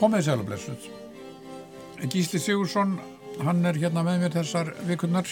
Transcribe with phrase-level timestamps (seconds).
[0.00, 0.84] komið sæl og blessuð.
[2.08, 2.94] Gísli Sigursson,
[3.44, 5.28] hann er hérna með mér þessar vikunnar.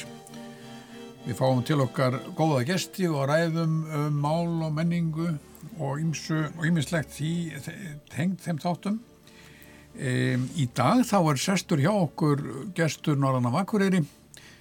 [1.24, 5.30] Við fáum til okkar góða gesti og ræðum um mál og menningu
[5.80, 7.32] og ýmislegt því
[8.12, 8.98] tengt þeim þáttum.
[9.96, 12.44] E, í dag þá er sestur hjá okkur
[12.76, 14.02] gestur Norrann af Akureyri,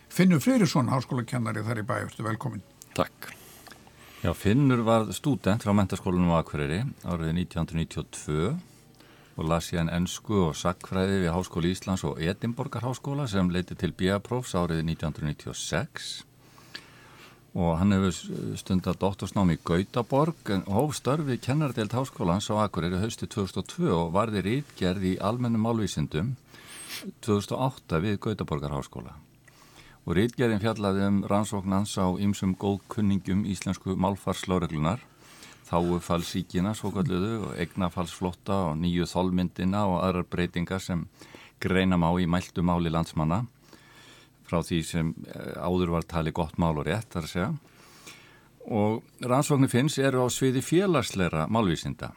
[0.08, 2.64] Finnur Freyrisson, háskólakennari þar í bæjurstu, velkomin.
[2.96, 3.34] Takk.
[4.24, 8.56] Já, Finnur var student frá mentaskólanum á Akureyri árið 1992
[9.38, 13.94] og las en ennsku og sakfræði við Háskóli Íslands og Edimborgar Háskóla sem leiti til
[13.94, 16.26] BIA-prófs árið 1996
[17.58, 23.94] og hann hefur stundat doktorsnámi í Gautaborg og hófstörfi kennardelt Háskólans á Akureyri haustu 2002
[23.94, 26.34] og varði rítgerð í almennum málvísindum
[27.22, 29.14] 2008 við Gautaborgar Háskóla
[30.08, 35.02] og rítgerðin fjallaði um rannsóknans á ymsum góðkunningum íslensku málfarslaureglunar
[35.68, 41.06] þáufallsíkina svo kalluðu og eignafallsflotta og nýju þólmyndina og aðrar breytingar sem
[41.64, 43.44] greina má í mæltu máli landsmanna.
[44.48, 47.50] Frá því sem eh, áður var tali gott mál og rétt þar að segja.
[48.68, 52.14] Og rannsóknir finns eru á sviði félagsleira málvísinda.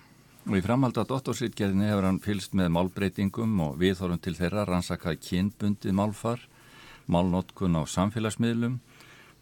[0.48, 5.20] Og í framhaldu að dottorsritgerðinni hefur hann fylst með málbreytingum og viðhórum til þeirra rannsakaði
[5.26, 6.46] kynbundið málfar
[7.10, 8.78] málnotkun á samfélagsmiðlum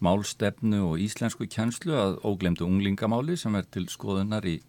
[0.03, 4.59] málstefnu og íslensku kjenslu að óglemdu unglingamáli sem er til skoðunar í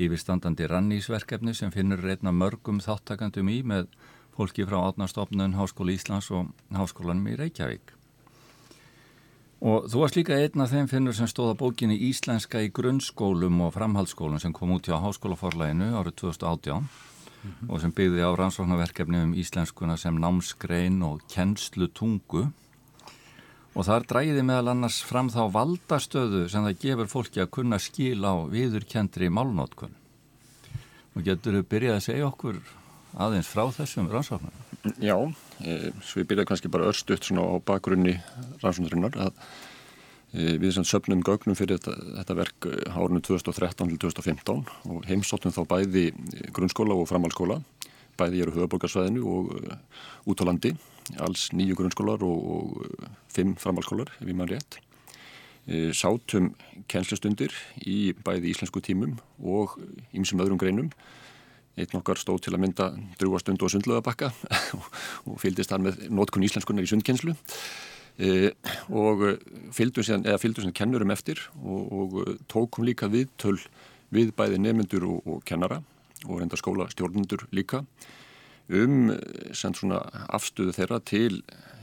[0.00, 3.90] yfirstandandi rannísverkefni sem finnur reyna mörgum þáttakandum í með
[4.36, 7.92] fólki frá átnastofnun Háskóla Íslands og Háskólanum í Reykjavík.
[9.60, 13.74] Og þú varst líka einn af þeim finnur sem stóða bókinni Íslenska í grunnskólum og
[13.74, 16.86] framhaldsskólum sem kom út hjá Háskólaforlæginu árið 2018 mm
[17.50, 17.68] -hmm.
[17.68, 22.52] og sem byggði á rannsóknarverkefni um íslenskuna sem námsgrein og kennslu tungu
[23.74, 28.18] og þar dræði meðal annars fram þá valdastöðu sem það gefur fólki að kunna skil
[28.26, 29.94] á viðurkendri málnótkun.
[31.16, 32.60] Og getur þau byrjað að segja okkur
[33.20, 34.54] aðeins frá þessum rannsóknum?
[35.02, 35.16] Já,
[35.60, 38.16] e, svo ég byrjaði kannski bara örstuðt svona á bakgrunni
[38.62, 39.34] rannsóknarinnar að
[40.32, 44.64] e, við sem söpnum gögnum fyrir þetta, þetta verk árunum 2013 til 2015
[44.94, 46.08] og heimsóttum þá bæði
[46.54, 47.60] grunnskóla og framhalskóla
[48.20, 49.76] bæði eru höfuborgarsvæðinu og uh,
[50.28, 50.74] út á landi,
[51.18, 54.80] alls nýju grunnskólar og, og uh, fimm framhalskólar ef ég maður rétt.
[55.70, 56.54] E, sátum
[56.90, 57.52] kennslustundir
[57.84, 59.76] í bæði íslensku tímum og
[60.16, 60.88] ímsum öðrum greinum.
[61.78, 62.88] Einn okkar stóð til að mynda
[63.20, 64.32] drúastund og sundlöðabakka
[65.28, 67.36] og fylgdist þar með nótkun íslenskunar í sundkennslu.
[68.20, 68.50] E,
[68.88, 69.22] og
[69.76, 73.58] fylgdu síðan, síðan kennurum eftir og, og tókum líka viðtöl
[74.10, 75.80] við bæði nefnendur og, og kennara
[76.26, 77.84] og reynda skóla stjórnendur líka
[78.70, 79.10] um
[79.56, 80.00] svona
[80.30, 81.40] afstöðu þeirra til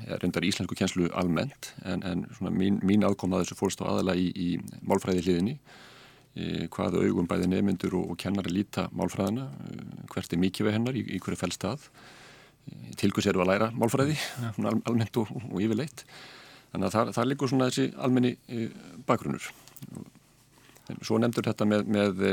[0.07, 4.15] ja, reyndar íslensku kjenslu almennt en, en svona mín, mín aðkomna þessu fórst á aðala
[4.17, 4.47] í, í
[4.87, 9.81] málfræði hliðinni e, hvaða augum bæði nefnendur og, og kennari líta málfræðina e,
[10.13, 14.17] hvert er mikið við hennar í, í hverju fælstað e, tilgus eru að læra málfræði
[14.53, 16.05] al, almennt og, og yfirleitt?
[16.71, 18.33] Þannig að það, líkur svona þessi almenni
[19.07, 19.45] bakgrunnur.
[20.99, 22.25] Svo nefndur þetta með, með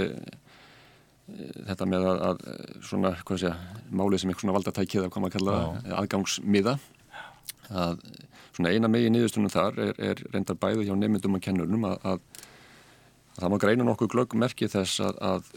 [1.24, 2.42] þetta með að, að
[2.84, 3.52] svona, hvað sé,
[3.90, 5.94] málið sem eitthvað svona valdatækið að koma að kalla Já.
[6.02, 6.74] aðgangsmiða
[7.74, 8.02] að
[8.54, 12.20] svona eina megi niðurstunum þar er, er reyndar bæðu hjá nefndum og kennunum að, að,
[13.34, 15.48] að það má greina nokkuð glöggmerki þess að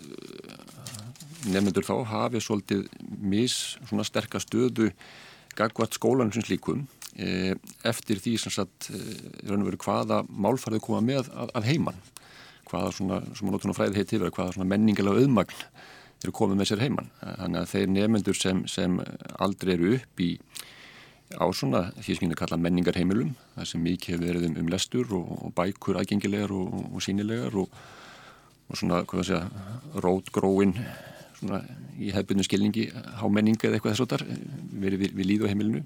[1.51, 2.88] nefndur þá hafi svolítið
[3.22, 4.91] mis svona sterkast stöðu
[5.57, 6.85] gagvat skólanum sem slíkum
[7.17, 7.55] e,
[7.88, 9.01] eftir því sem sagt e,
[9.47, 11.99] raun og veru hvaða málfarið koma með að heimann
[12.67, 15.61] hvaða svona, sem að svona fræði heiti yfir, hvaða svona menningilega auðmagn
[16.23, 17.11] eru komið með sér heimann.
[17.22, 18.97] Þannig að þeir nefnendur sem, sem
[19.38, 20.31] aldrei eru upp í
[21.35, 25.14] á svona því sem ég kalla menningarheimilum, það sem mikið hefur verið um, um lestur
[25.17, 27.81] og, og bækur aðgengilegar og, og sínilegar og,
[28.72, 29.72] og svona, hvað það segja,
[30.05, 30.78] rótgróin
[31.37, 31.61] svona
[31.99, 32.87] í hefbunum skilningi
[33.20, 34.25] hámenninga eða eitthvað þess að þar
[34.85, 35.84] verið við, við líðu heimilinu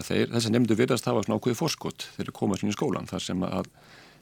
[0.00, 3.10] þeir, þess að nefndu verðast hafa svona ákveði fórskott þegar þeir koma svona í skólan
[3.10, 3.68] þar sem að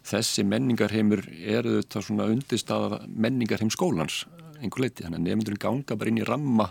[0.07, 4.25] þessi menningarheimur eru þetta svona undirstaða menningarheim skólans
[4.61, 6.71] einhver leiti, þannig að nefndurinn ganga bara inn í ramma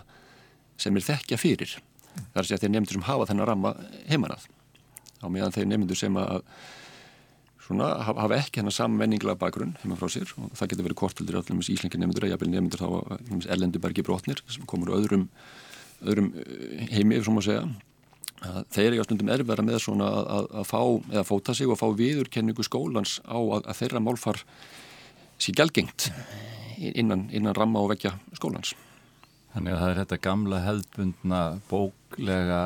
[0.80, 1.76] sem er þekkja fyrir.
[2.34, 3.72] Þar sé að þeir nefndur sem hafa þennan ramma
[4.10, 4.46] heimanað
[5.20, 6.44] á meðan þeir nefndur sem að
[7.70, 11.38] svona hafa ekki hennar saman menningilega bakgrunn heima frá sér og það getur verið kortildir
[11.38, 15.28] allir með íslengi nefndur eða jafnvel nefndur þá erlendubergi brotnir sem komur öðrum,
[16.02, 16.32] öðrum
[16.90, 17.68] heimi, ef svo má segja
[18.72, 20.82] þeir eru stundum erfara með svona að, að, að fá,
[21.12, 24.44] eða fóta sig og fá viðurkenningu skólans á að, að þeirra málfar
[25.40, 26.10] sé gælgengt
[26.80, 28.74] innan, innan ramma og vekja skólans.
[29.54, 31.40] Þannig að það er þetta gamla hefðbundna
[31.70, 32.60] bóklega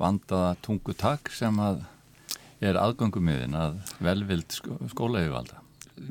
[0.00, 1.82] vandaða tungutak sem að
[2.62, 4.54] er aðgöngumiðin að velvild
[4.92, 5.58] skóla yfirvalda.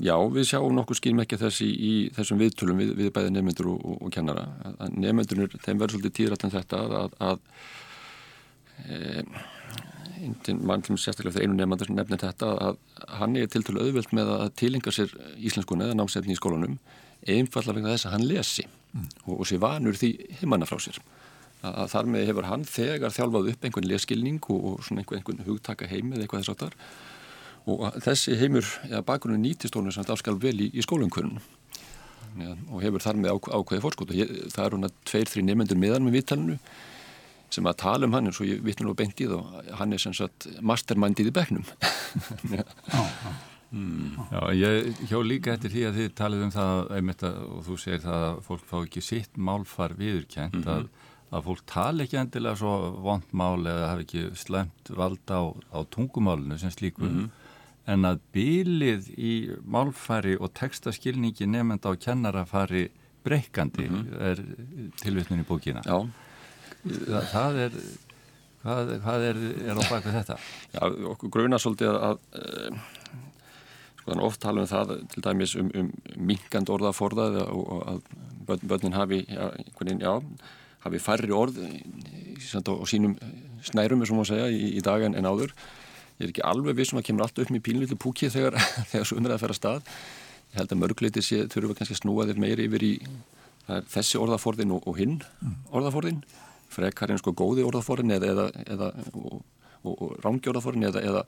[0.04, 3.72] já, við sjáum nokkuð skýrum ekki þessi í, í þessum viðtölum við, við bæði nefnendur
[3.74, 4.44] og, og, og kennara.
[4.92, 7.16] Nefnendunir, þeim verður svolítið tíðrætt en þetta að,
[8.90, 12.78] að mann til sérstaklega fyrir einu nefnendur sem nefnir þetta að
[13.20, 16.78] hann er til til auðvelt með að tilenga sér íslenskuna eða námsefni í skólanum
[17.28, 19.08] einfallega vegna þess að hann lesi mm.
[19.26, 20.12] og, og sé vanur því
[20.42, 21.00] heimanna frá sér.
[21.62, 25.22] Að, að þar með hefur hann þegar þjálfað upp einhvern leskilning og, og svona einhvern,
[25.22, 26.78] einhvern hugtaka heim eða eitthvað þess aftar
[27.70, 31.38] og þessi heimur, eða bakgrunni nýtistónu sem það afskal vel í, í skólumkvörnum
[32.42, 34.18] ja, og hefur þar með á, ákveði fórskóta.
[34.50, 36.58] Það er húnna tveir, þrjí nefnendur meðan með vittalinu
[37.52, 39.40] sem að tala um hann eins og ég vittnum nú beint í þá
[39.80, 41.66] hann er sem sagt mastermindið í begnum
[42.58, 42.64] Já,
[42.98, 43.32] já
[43.72, 44.18] Mm.
[44.28, 47.76] Já, ég hjó líka eftir því að þið talið um það einmitt að, og þú
[47.80, 50.74] segir það að fólk fá ekki sitt málfar viðurkjent mm -hmm.
[50.74, 52.74] að, að fólk tala ekki endilega svo
[53.06, 57.30] vondmál eða hafi ekki slemt valda á, á tungumálinu sem slíku mm -hmm.
[57.88, 59.34] en að bylið í
[59.64, 62.90] málfari og textaskilningi nefnda á kennarafari
[63.24, 64.22] breykandi mm -hmm.
[64.22, 64.38] er
[65.00, 66.12] tilvittnum í bókina Já
[66.86, 67.78] það, það er
[68.62, 70.40] hvað, hvað er, er á baka þetta?
[70.74, 70.82] Já,
[71.14, 72.82] okkur gruna svolítið að, að
[74.02, 78.98] Sko þannig oft tala um það til dæmis um, um minkand orðaforðað og að börnin
[78.98, 79.52] hafi, já,
[80.02, 80.14] já,
[80.82, 83.14] hafi færri orð og sínum
[83.62, 85.54] snærum, sem maður segja, í, í dag en, en áður.
[86.18, 88.58] Ég er ekki alveg við sem um að kemur allt upp með pínlítið púkið þegar,
[88.92, 89.94] þegar svo umræða að færa stað.
[90.50, 92.94] Ég held að mörgleiti sé, þurfum við kannski að snúa þér meiri yfir í
[93.94, 95.54] þessi orðaforðin og, og hinn mm.
[95.78, 96.24] orðaforðin.
[96.72, 99.42] Frekar en sko góði orðaforðin eða, eða, og,
[99.84, 101.26] og, og rángi orðaforðin eða, eða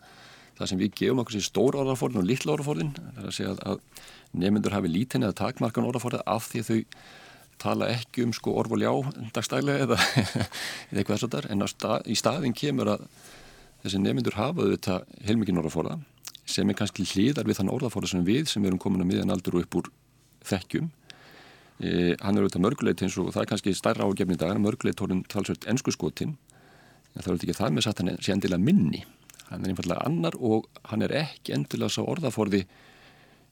[0.57, 3.53] það sem við gefum okkur sér stór orðaforðin og lill orðaforðin það er að segja
[3.71, 3.83] að
[4.33, 6.79] nefnendur hafi lítinn eða takmarkan orðaforðin af því að þau
[7.63, 8.91] tala ekki um sko orð og ljá
[9.35, 9.99] dagstælega eða,
[10.93, 13.05] eitthvað þess að þar en stað, í staðin kemur að
[13.83, 15.99] þessi nefnendur hafa þetta heilmikinn orðaforða
[16.49, 19.59] sem er kannski hlýðar við þann orðaforða sem við sem erum komin að miðan aldur
[19.59, 19.89] og upp úr
[20.49, 20.91] þekkjum
[21.83, 24.97] e, hann er auðvitað mörguleit eins og það er kannski stærra ágefni í dag mörguleit
[24.99, 28.63] tórin talsvöld ennsku skotin en það er auðvitað ekki það með satt hann sé endilega
[28.63, 29.03] minni.
[29.51, 32.63] Hann er einfallega annar og hann er ekki endilega sá orðaforði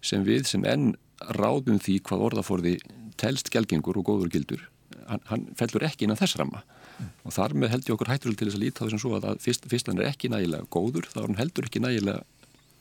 [0.01, 0.93] sem við sem enn
[1.37, 2.77] ráðum því hvað orðaforði
[3.21, 4.63] telst gelgengur og góður gildur.
[5.05, 6.63] Hann, hann fellur ekki innan þess ramma.
[7.01, 7.09] Mm.
[7.25, 9.67] og þar með held ég okkur hættur til þess að líta þessum svo að fyrst,
[9.71, 12.23] fyrst hann er ekki nægilega góður þá er hann heldur ekki nægilega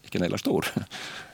[0.07, 0.71] ekki nægilega stór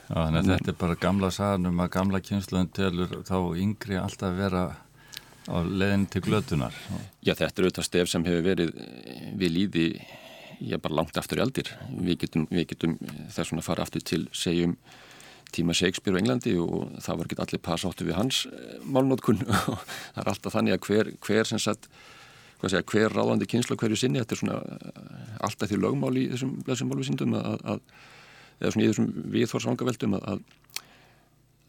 [0.06, 4.36] Já, þannig að þetta er bara gamla saganum að gamla kynsluðin telur þá yngri alltaf
[4.38, 4.66] vera
[5.46, 6.76] á leðin til glötunar.
[7.22, 8.72] Já, þetta er auðvitað stef sem hefur verið
[9.38, 9.88] við líði
[10.62, 11.72] er bara langt aftur í aldir.
[11.90, 12.96] Við getum, við getum
[13.34, 14.76] þess að fara aftur til segjum
[15.54, 19.78] tíma Shakespeare á Englandi og það var ekki allir passáttu við hans eh, málnótkun og
[20.14, 21.88] það er alltaf þannig að hver, hver sem sagt
[22.64, 26.56] segja, hver ráðandi kynslu hverju sinni þetta er svona eh, alltaf því lögmál í þessum
[26.66, 27.82] blessum málvísindum að, að,
[28.60, 30.42] eða svona í þessum viðþórsvangaveldum að,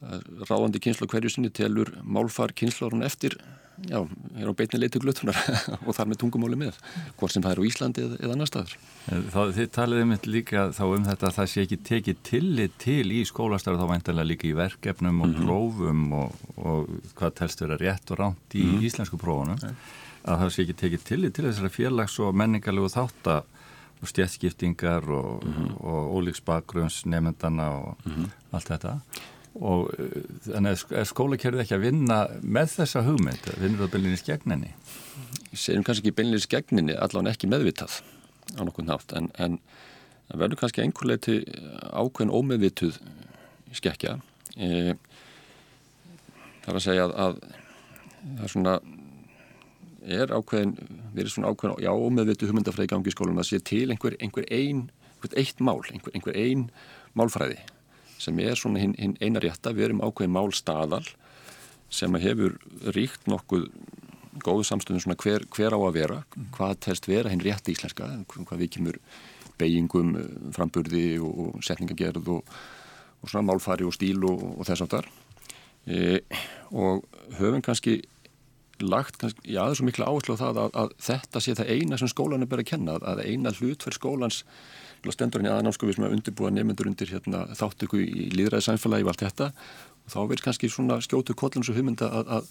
[0.08, 3.38] að ráðandi kynslu hverju sinni telur málfar kynslárun eftir
[3.86, 4.00] já,
[4.38, 5.38] er á beitni leiti glötunar
[5.86, 6.78] og þar með tungumáli með
[7.20, 8.78] hvort sem það er á Íslandi eða, eða annar staður
[9.34, 13.06] það, Þið taliði mynd líka þá um þetta að það sé ekki tekið tillit til
[13.14, 15.46] í skólastarðu þá væntalega líka í verkefnum og mm -hmm.
[15.46, 18.88] prófum og, og hvað telst vera rétt og ránt í mm -hmm.
[18.90, 19.60] íslensku prófunum
[20.28, 23.57] að það sé ekki tekið tillit til þessara félags og menningarlegu þáttar og
[24.04, 25.86] stjætskiptingar og, mm -hmm.
[25.86, 28.30] og ólíksbakgrunns nefndana og mhm.
[28.52, 29.00] allt þetta
[29.62, 34.72] og eh, þannig er skólakerfið ekki að vinna með þessa hugmynd, vinnur það beinleginis gegninni?
[35.54, 38.02] Segjum kannski ekki beinleginis gegninni, allavega ekki meðvitað
[38.58, 39.60] á nokkuð nátt, en, en
[40.34, 41.40] verður kannski einhverlega til
[41.92, 43.00] ákveðin ómeðvituð
[43.76, 44.18] skekja
[44.56, 44.96] e,
[46.64, 47.40] það er að segja að, að
[48.38, 48.76] það er svona
[50.08, 50.76] er ákveðin,
[51.14, 54.48] við erum svona ákveðin já, ómeðvituð hugmyndafræði gangi í skólum að sé til einhver, einhver
[54.54, 54.88] ein,
[55.18, 56.68] einhver eitt mál einhver, einhver ein
[57.18, 57.60] málfræði
[58.22, 61.04] sem er svona hinn hin eina rétta, við erum ákveðin málstaðal
[61.94, 62.58] sem hefur
[62.96, 63.70] ríkt nokkuð
[64.44, 66.18] góðu samstöðum svona hver, hver á að vera,
[66.56, 69.00] hvað telst vera hinn rétt íslenska, hvað við kemur
[69.58, 70.14] beigingum,
[70.54, 72.58] framburði og setningagerð og,
[73.22, 75.10] og svona málfari og stíl og, og þess aftar
[75.88, 76.20] e,
[76.70, 77.08] og
[77.40, 78.02] höfum kannski
[78.86, 82.12] lagt, kannski, já svo miklu áherslu á það að, að þetta sé það eina sem
[82.12, 84.44] skólan er bara að kenna, að eina hlut fyrir skólans
[85.14, 89.14] stendur henni aðnámsku við sem að undirbúa nefnendur undir hérna, þáttöku í líðræði samfélagi og
[89.14, 89.48] allt þetta.
[90.08, 92.50] Og þá verður kannski svona skjótu kollins og hugmynda að, að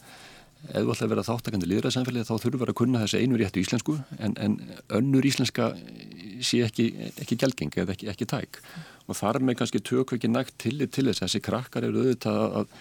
[0.72, 3.96] ætlaði að vera þáttakandi líðræði samfélagi þá þurfur verið að kunna þessi einu réttu íslensku
[4.18, 4.56] en, en
[4.98, 5.72] önnur íslenska
[6.44, 6.88] sé ekki,
[7.22, 8.60] ekki gelgeng eða ekki, ekki tæk.
[9.06, 11.22] Og þar með kannski tökum ekki nægt tillit til þess.
[11.22, 12.72] Að þessi krakkar eru auðvitað að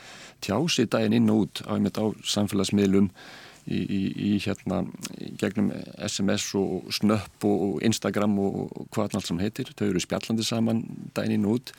[0.43, 3.09] tjási daginn inn og út á, á samfélagsmiðlum
[3.65, 4.83] í, í, í hérna
[5.39, 5.71] gegnum
[6.07, 10.83] SMS og Snöpp og Instagram og hvað allt sem heitir, þau eru spjallandi saman
[11.17, 11.73] dænin út.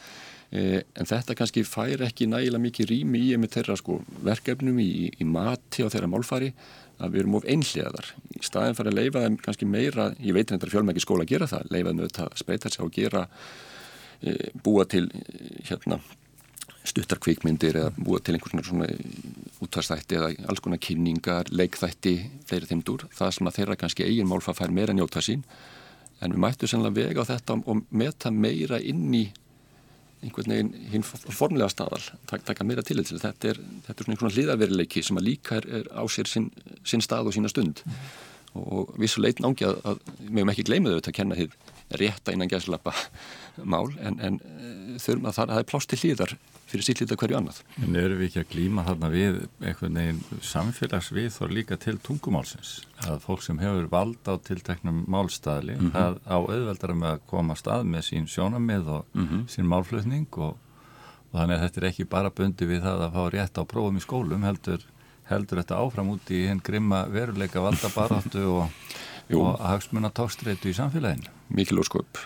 [0.50, 4.90] E, en þetta kannski fær ekki nægilega mikið rými í með þeirra sko verkefnum í,
[5.10, 6.52] í mati og þeirra málfari
[6.96, 8.12] að við erum of einhliðaðar.
[8.38, 11.50] Í staðin fyrir að leifa þeim kannski meira ég veit hendur fjölmæki skóla að gera
[11.50, 13.26] það leifa þeim auðvitað að spreita sig og gera
[14.22, 15.08] e, búa til
[15.66, 16.00] hérna
[16.90, 18.88] stuttarkvikmyndir eða búa til einhvern svona
[19.64, 22.14] útvarstætti eða alls konar kynningar, leikþætti,
[22.48, 23.06] fleiri þeimdur.
[23.16, 25.44] Það sem að þeirra kannski eigin málfað fær meira njóta sín.
[26.22, 29.26] En við mættum sannlega vega á þetta og meta meira inn í
[30.24, 32.00] einhvern veginn hinn formlega staðal,
[32.30, 33.20] taka meira til þetta.
[33.28, 36.48] Þetta er, þetta er svona einhvern hlýðaveruleiki sem að líka er, er á sér sinn,
[36.88, 37.82] sinn stað og sína stund.
[38.56, 41.58] Og, og vissuleit náttúrulega að, að við hefum ekki gleymið auðvitað að kenna þið
[41.90, 42.92] rétta innan gæslappa
[43.62, 46.34] mál en, en eh, þurfum að það, það er plást til hlýðar
[46.66, 47.60] fyrir sýllita hverju annað.
[47.78, 52.72] En eru við ekki að glýma þarna við einhvern veginn samfélagsvið þó líka til tungumálsins
[53.06, 55.94] að fólk sem hefur vald á tilteknum málstæðli mm -hmm.
[55.94, 59.46] það á auðveldara með að koma stað með sín sjónamið og mm -hmm.
[59.46, 60.56] sín málflutning og,
[61.30, 63.96] og þannig að þetta er ekki bara bundi við það að fá rétt á prófum
[63.96, 64.80] í skólum heldur,
[65.30, 68.70] heldur þetta áfram út í hinn grimma veruleika valdabaráttu og,
[69.34, 71.32] og hagsmunna tókstreitu í samfélaginu.
[71.56, 72.20] Mikil ósköp.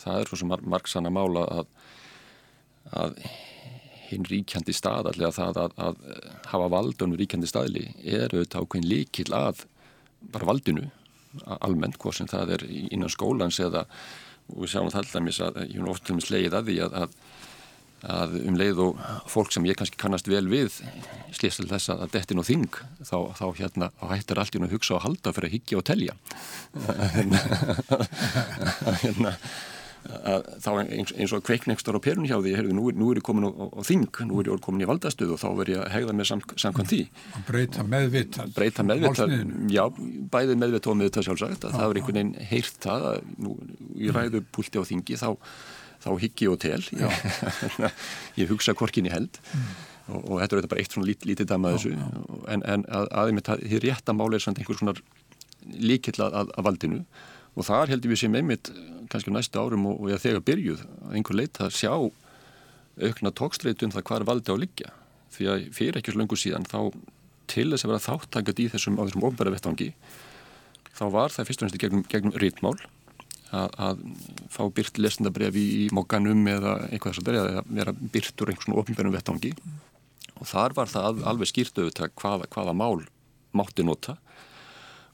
[0.00, 1.66] Það er svo sem margsanna mála að,
[2.96, 3.18] að
[4.10, 6.00] hinn ríkjandi stað allega það að, að
[6.50, 9.64] hafa valdunum ríkjandi staðli er auðvitað ákveðin líkil að
[10.32, 10.88] bara valdinu
[11.60, 13.84] almennt, hvað sem það er innan skólans eða,
[14.50, 17.14] og við sjáum það alltaf að ég er ofta að slegið að því að, að,
[18.06, 20.80] að um leið og fólk sem ég kannski kannast vel við
[21.36, 22.70] slýst til þess að dettin og þing
[23.04, 25.86] þá, þá hérna hættir allt í hún að hugsa og halda fyrir að higgja og
[25.90, 26.14] telja.
[29.02, 29.36] Hérna
[30.00, 33.46] þá eins, eins og kveiknekstur á perun hjá því, heyrðu, nú, nú er ég komin
[33.46, 33.52] á,
[33.84, 36.44] þing, nú er ég komin í valdastuð og þá verð ég að hegða með sam,
[36.62, 37.00] samkvæmt því.
[37.36, 39.20] Að breyta meðvitt breyta meðvitt,
[39.74, 39.82] já,
[40.32, 43.56] bæði meðvitt og meðvitt sjálfsagt, að það er einhvern veginn heyrt það að nú,
[44.00, 45.30] ég ræðu púlti á þingi, þá,
[46.00, 46.82] þá higgi og tel.
[48.40, 49.40] Ég, hugsa korkinni held.
[49.52, 49.66] Mm.
[50.10, 51.92] og, og þetta er bara eitt svona lít, lítið dama þessu.
[52.50, 54.96] en, en að, að, að því rétta máli er svona einhvers svona
[55.76, 57.04] líkill að, að valdinu.
[57.58, 58.72] Og þar heldur við sem einmitt
[59.10, 61.92] kannski næstu árum og, og þegar byrjuð að einhver leita að sjá
[63.00, 64.92] aukna tókstreitum það hvað er valdi á liggja.
[65.30, 66.78] Því að fyrir ekki svo lengur síðan þá
[67.50, 69.90] til þess að vera þáttangat í þessum á þessum ofnbæra vettvangi
[70.94, 72.76] þá var það fyrst og næstu gegnum, gegnum rítmál
[73.56, 74.02] að, að
[74.52, 78.68] fá byrt lesendabref í, í mokkanum eða eitthvað þess að byrja að vera byrtur einhvers
[78.68, 79.52] svona ofnbærum vettvangi.
[80.40, 83.06] Og þar var það alveg skýrt auðvitað hvaða, hvaða mál
[83.56, 84.16] mátti nota.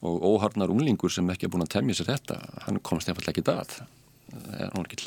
[0.06, 3.46] Og óharnar unglingur sem ekki er búin að temja sér þetta, hann komst nefnilega ekki
[3.50, 3.78] að.
[4.36, 5.00] Hann var ekki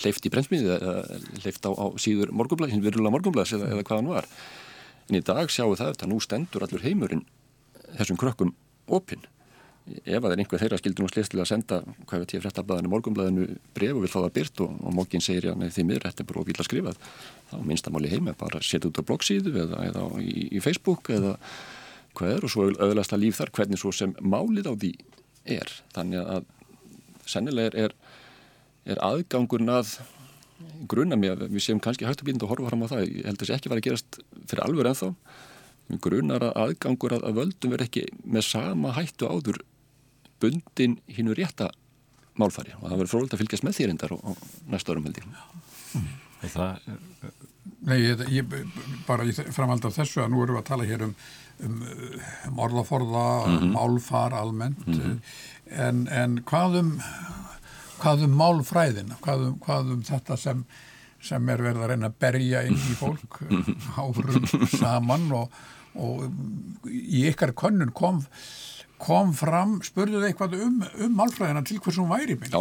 [0.00, 0.94] hleyft í brennsmiði eða
[1.42, 4.30] hleyft á, á síður morgunblæs, hinn virulega morgunblæs eða, eða hvað hann var?
[5.10, 7.24] En í dag sjáum það að nú stendur allur heimurinn
[7.98, 8.54] þessum krökkum
[8.86, 9.26] opinn
[9.88, 12.92] ef að er einhver þeirra skildur nú slist til að senda hvað veit ég fréttablaðinu
[12.92, 16.06] morgunblæðinu bref og vil fá það byrt og, og mókin segir já neði því miður
[16.06, 17.00] þetta er bara óvíla skrifað.
[17.50, 21.34] Þá minnstamáli heima bara setja út á bloggsíðu eða, eða í, í Facebook eða
[22.18, 24.92] hvað er og svo auðvitaðsta líf þar hvernig svo sem málið á því
[25.58, 25.74] er.
[25.96, 26.48] Þannig að
[27.30, 27.94] sennilega er,
[28.86, 29.98] er aðgangurinn að
[30.90, 33.06] grunna mig að við séum kannski hægt að býnda að horfa fram á það.
[33.08, 34.20] Ég held að sé ekki verið að gerast
[34.50, 35.10] fyrir alveg ennþá.
[36.04, 39.62] Grunnar að aðgangur að, að völdum verð ekki með sama hættu áður
[40.40, 41.70] bundin hínu rétta
[42.40, 45.28] málfari og það verður frólægt að fylgjast með þýrindar og, og næsta árum held ég
[45.28, 46.10] mm.
[46.42, 46.98] og það
[47.84, 48.44] Nei, ég, ég
[49.06, 51.14] bara framhald af þessu að nú erum við að tala hér um
[51.64, 51.82] um,
[52.48, 53.72] um orðaforða, mm -hmm.
[53.72, 55.18] málfar almennt mm -hmm.
[55.70, 57.00] en, en hvað um
[58.00, 60.64] hvað um málfræðina, hvað um, hvað um þetta sem,
[61.20, 63.76] sem er verið að reyna að berja inn í fólk mhm.
[63.96, 65.50] árum saman og,
[65.94, 66.32] og
[66.88, 68.24] í ykkar könnun kom,
[69.00, 72.60] kom fram, spurðuð eitthvað um, um málfræðina til hversum væri Já,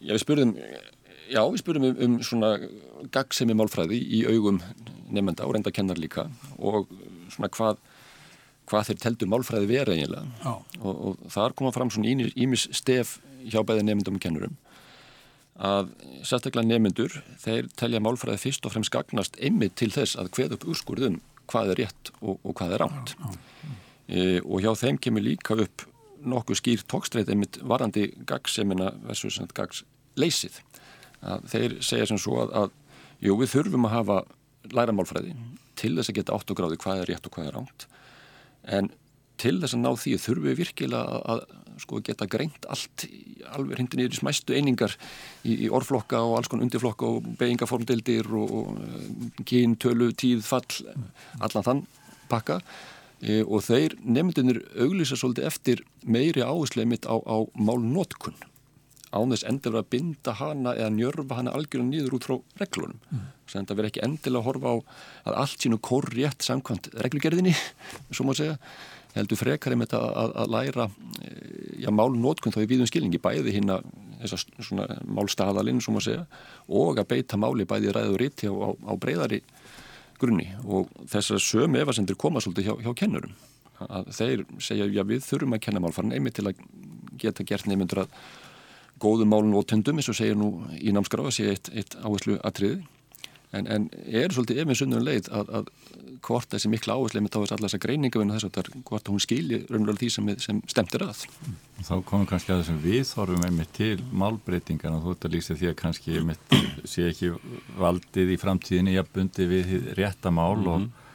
[0.00, 0.56] Já við spurðum
[1.30, 2.56] Já, við spurðum um, um svona
[3.14, 4.60] gagsemi málfræði í augum
[5.10, 6.28] nefnda og reynda kennar líka
[6.58, 6.90] og
[7.30, 7.80] svona hvað
[8.70, 10.52] hvað þeir teldu málfræði vera eiginlega.
[10.78, 14.58] Og, og þar koma fram svona ímis stef hjá bæði nefndum og kennurum
[15.60, 15.90] að
[16.24, 20.66] sérstaklega nefndur þeir telja málfræði fyrst og fremst gagnast einmitt til þess að hveð upp
[20.72, 21.18] úrskurðum
[21.50, 23.14] hvað er rétt og, og hvað er átt
[24.10, 25.86] e, og hjá þeim kemur líka upp
[26.20, 30.60] nokkuð skýr tókstreit einmitt varandi gagsemina versus gagsleysið
[31.48, 34.18] þeir segja sem svo að, að jú við þurfum að hafa
[34.76, 35.34] læra málfræði
[35.80, 37.86] til þess að geta átt og gráði hvað er rétt og hvað er átt
[38.76, 38.90] en
[39.40, 43.06] til þess að ná því þurfum við virkilega að, að sko, geta greint allt
[43.56, 44.96] alveg hindi niður í smæstu einingar
[45.48, 50.66] í, í orflokka og alls konar undirflokka og beigingaformdeildir og, og kyn, tölu, tíð, fall
[51.40, 51.84] allan þann
[52.30, 52.60] pakka
[53.20, 58.38] e, og þeir nefndunir auglýsa svolítið eftir meiri áherslu mitt á, á málnótkun
[59.10, 63.00] án þess endilega að binda hana eða njörfa hana algjörðan nýður út frá reglunum.
[63.10, 63.24] Mm.
[63.50, 64.76] Þannig að það verður ekki endilega að horfa á
[65.26, 67.54] að allt sínu korrétt samkvæmt reglugerðinni,
[68.14, 68.54] svo má segja,
[69.16, 70.86] heldur frekar einmitt að, að, að læra
[71.26, 73.88] eh, já, málnótkun þá í víðum skilningi, bæði hinn að
[74.20, 76.26] þessar svona málstaðalinn, svo má segja,
[76.68, 79.40] og að beita máli bæði ræður ítti á, á, á breyðari
[80.20, 83.34] grunni og þessar sömu efasendur koma svolítið hjá, hjá kennurum.
[83.80, 86.60] Að þeir segja, já við þurfum að kenna málfarn einmitt til að
[87.20, 88.16] geta gert nefndur að
[89.00, 92.82] góðum málun og töndum eins og segja nú í námskráða sé eitt, eitt áherslu atriði
[93.56, 95.70] en, en er svolítið efinn sunnum leið að, að
[96.26, 99.22] hvort þessi mikla áherslu með þá er allar þessa greininga vinna þess að hvort hún
[99.24, 101.24] skilji raunverulega því sem, sem stemtir að.
[101.80, 105.70] Þá komum kannski að þessum viðhorfum einmitt til málbreytingan og þú ert að lýsa því
[105.70, 106.56] að kannski einmitt
[106.92, 107.32] sé ekki
[107.80, 110.90] valdið í framtíðinni jafnbundi við réttamál mm -hmm.
[110.90, 111.08] og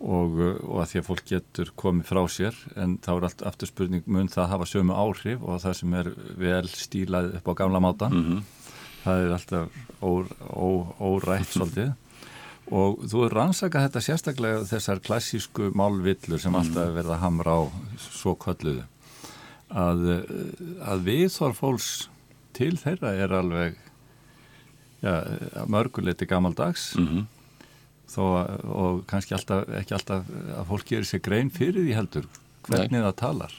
[0.00, 3.70] og, og að því að fólk getur komið frá sér en þá er allt aftur
[3.70, 6.10] spurning mun það hafa sömu áhrif og það sem er
[6.40, 8.40] vel stílað upp á gamla mátan mm -hmm.
[9.04, 10.10] Það er alltaf ó,
[10.50, 10.70] ó,
[11.10, 11.92] órætt svolítið.
[12.70, 16.60] Og þú er rannsakað þetta sérstaklega þessar klassísku málvillur sem mm.
[16.60, 17.62] alltaf verða að hamra á
[18.04, 18.86] svo kölluðu
[19.70, 20.06] að,
[20.86, 21.90] að viðþorf fólks
[22.54, 23.76] til þeirra er alveg
[25.02, 25.16] ja,
[25.70, 27.28] mörguleiti gammaldags mm -hmm
[28.10, 28.22] þó
[28.74, 32.26] og kannski alltaf, ekki alltaf að fólk gerir sér grein fyrir því heldur.
[32.66, 33.04] Hvernig Nei.
[33.06, 33.54] það talar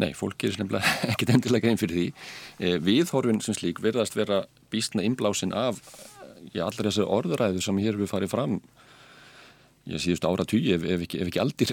[0.00, 2.06] Nei, fólk sér nefnilega ekkit endilega grein fyrir því.
[2.58, 5.82] E, Viðhorfin sem slík verðast vera býstna inblásin af
[6.50, 8.56] já, allir þessu orðuræðu sem hér við farið fram
[9.90, 11.72] ég síðust ára tugi ef, ef, ef ekki aldir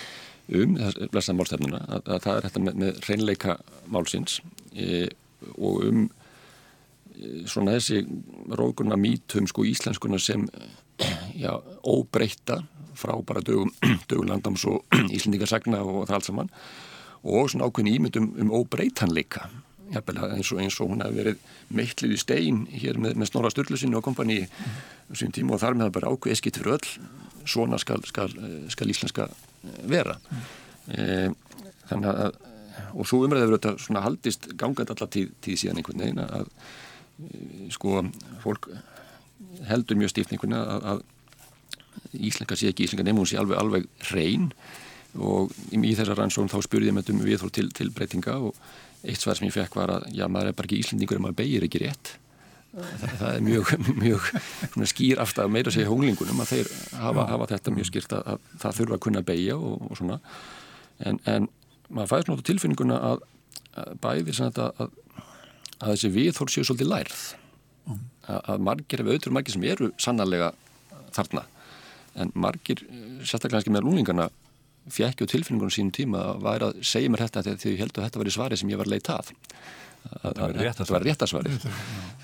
[0.62, 0.76] um
[1.12, 3.56] þessar málstefnuna að, að það er þetta með, með reynleika
[3.92, 4.38] málsins
[4.72, 5.06] e,
[5.58, 8.02] og um e, svona þessi
[8.58, 10.46] rókurna mítum sko íslenskuna sem
[11.44, 11.52] já,
[11.84, 12.62] óbreyta
[12.98, 13.72] frá bara dögum,
[14.10, 14.84] dögum landams og
[15.16, 16.56] íslendingarsagna og það allt saman
[17.22, 19.48] og svona ákveðin ímyndum um óbreytanleika.
[19.92, 21.42] Eins og, eins og hún hefði verið
[21.76, 25.76] meitlið í stein hér með, með Snorra Sturlusinni og kompani um sín tíma og þar
[25.76, 26.94] með það bara ákveð eskitt fyrir öll
[27.44, 28.32] svona skal, skal,
[28.72, 29.26] skal íslenska
[29.90, 30.16] vera.
[30.88, 31.28] E,
[31.90, 32.40] þannig að
[32.92, 36.48] og svo umræðið verið þetta svona haldist gangað allar tíð, tíð síðan einhvern veginn að
[37.72, 38.02] sko
[38.42, 38.68] fólk
[39.68, 41.08] heldur mjög stíft einhvern veginn að, að
[42.12, 44.50] Íslenga sé ekki Íslenga nefnum hún sé alveg, alveg reyn
[45.20, 48.56] og í þessar rannsókn þá spurði ég með um viðhór til, til breytinga og
[49.02, 51.40] eitt svar sem ég fekk var að já maður er bara ekki Íslendingur en maður
[51.42, 52.14] beigir ekki rétt.
[52.72, 53.72] Það, það er mjög,
[54.04, 56.70] mjög skýr aftur að meira segja hónglingunum að þeir
[57.02, 60.18] hafa, hafa þetta mjög skýrt að, að það þurfa að kunna beigja og, og svona.
[61.02, 61.48] En, en
[61.90, 63.24] maður fæði svona tilfinninguna að,
[63.82, 67.22] að bæði að, að þessi viðhór séu svolítið lærð.
[68.32, 70.52] Að margir, ef auðvitað margir sem eru sannarlega
[71.12, 71.42] þarna.
[72.22, 72.84] En margir,
[73.26, 74.30] sérstaklega kannski með lúningarna
[74.82, 78.22] og tilfinningunum sínum tíma að væri að segja mér þetta þegar þau heldur að þetta
[78.22, 79.32] var í svari sem ég var leitt að.
[80.02, 81.56] Þetta var réttasvari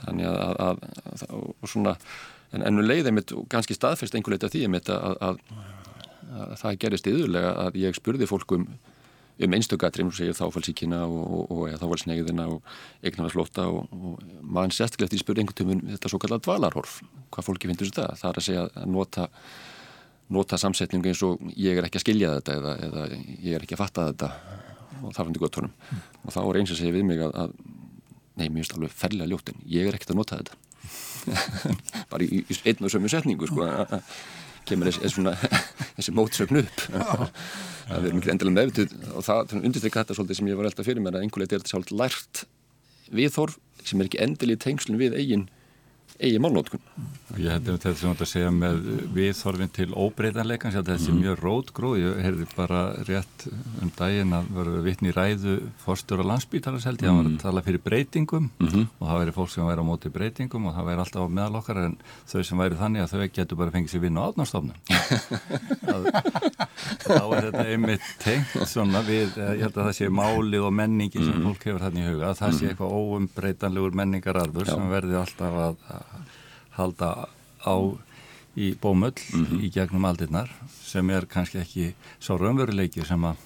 [0.02, 0.80] þannig að, að,
[1.12, 1.94] að og svona,
[2.50, 7.10] en ennum leiðið mitt og kannski staðfest einhver leita því mitt að, að það gerist
[7.10, 8.66] yðurlega að ég spurði fólkum
[9.38, 12.72] um einstökatrim segir þáfælsíkina og, og, og þáfælsneiðina og
[13.06, 16.98] eignarslóta og, og mann sérstaklega eftir spurði einhvern tímun þetta svo kallar dvalarhorf
[17.30, 18.16] hvað fólki finnst þessu það?
[18.22, 19.28] Það er að segja að nota,
[20.34, 23.76] nota samsetningu eins og ég er ekki að skilja þetta eða, eða ég er ekki
[23.76, 24.30] að fatta þetta
[24.98, 26.00] og það fann ég gott honum mm.
[26.24, 27.54] og þá er eins að segja við mig að, að
[28.38, 30.58] nei, mér finnst alveg ferlega ljóttin ég er ekkert að nota þetta.
[32.12, 33.96] Bara í, í einn og sömu setningu sko að
[34.68, 35.34] kemur þessi, svona,
[35.96, 36.84] þessi mótsögn upp.
[37.88, 40.84] Að við erum ekki endilega meðvituð og það undirstrykka þetta svolítið sem ég var alltaf
[40.84, 42.42] fyrir mér að einhverlega er þetta sjálf lært
[43.16, 45.46] viðhorf sem er ekki endilega í tengslun við eigin
[46.18, 46.82] eigi málnótkun.
[47.36, 48.78] Ég hefði þetta sem þú ætti að segja með
[49.14, 51.18] viðþorfin til óbreytanleikan, þetta er mm.
[51.22, 53.44] mjög rótgróð, ég heyrði bara rétt
[53.82, 57.20] um daginn að vera vittni ræðu fórstur og landsbítalas held ég, hann mm.
[57.20, 57.42] var að mhm.
[57.42, 58.86] tala fyrir breytingum mm -hmm.
[58.98, 61.60] og það væri fólk sem væri á móti breytingum og það væri alltaf á meðal
[61.60, 61.94] okkar en
[62.32, 64.76] þau sem væri þannig að þau getur bara fengið sér vinn á átnárstofnum.
[67.08, 71.18] Þá er þetta einmitt tengt svona við, ég held að það sé málið og menningi
[71.20, 71.44] sem mhm.
[71.44, 72.70] fólk hefur þannig í huga, að það sé mhm.
[72.72, 75.76] eitthvað óumbreytanlegur menningararfur sem verði alltaf að
[76.78, 77.28] halda
[77.62, 77.74] á
[78.58, 79.60] í bómull mm -hmm.
[79.64, 80.50] í gegnum aldirnar
[80.82, 83.36] sem er kannski ekki svo raunveruleiki sem að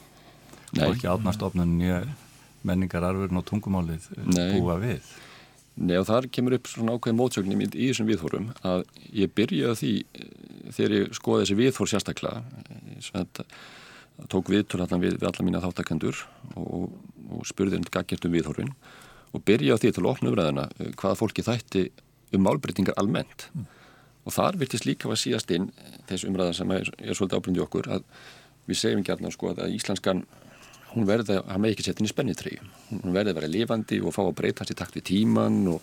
[0.72, 2.06] ekki átnastofnun nýja
[2.62, 4.60] menningararfurinn og tungumálið Nei.
[4.60, 5.02] búa við.
[5.76, 8.84] Nei og þar kemur upp svona ákveðin mótsögnim í, þessum viðhórum að
[9.16, 10.26] ég byrjaði því eh,
[10.76, 12.42] þegar ég skoði þessi viðhór sérstaklega
[13.08, 13.46] þetta
[14.28, 16.20] tók viðtur allan við, við alla mína þáttakendur
[16.54, 16.92] og,
[17.32, 18.74] og spurði um gaggjert um viðhórin
[19.32, 21.86] og byrjaði því til að opna umræðina eh, hvað fólki þætti
[22.32, 23.48] um málbreytingar almennt.
[23.54, 23.66] Mm.
[24.22, 25.72] og þar virtist líka að síðast inn
[26.06, 28.04] þessu umræðan sem er, er svolítið ábyrndi okkur að
[28.70, 30.22] við segjum gætna sko að íslenskan
[30.92, 32.52] hún verði að hafa ekki settin í spennitri
[32.92, 35.82] hún verði að vera lifandi og fá að breytast í takt við tíman og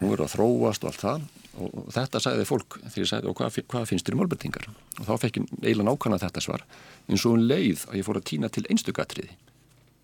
[0.00, 1.28] hún verði að þróast og allt það.
[1.50, 4.68] Og, og þetta sagði fólk þegar ég sagði og hvað, hvað finnst þér um málbyrtingar
[4.70, 6.64] og þá fekk ég eiginlega nákvæmlega þetta svar.
[7.10, 9.34] Eins og hún leið að ég fór að týna til einstugatriði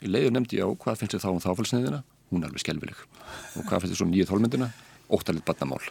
[0.03, 2.03] í leiður nefndi ég á hvað finnst þér þá um þáfælsniðina
[2.33, 2.99] hún er alveg skelvileg
[3.57, 4.69] og hvað finnst þér svo nýju þólmyndina
[5.13, 5.83] óttalit barnamál.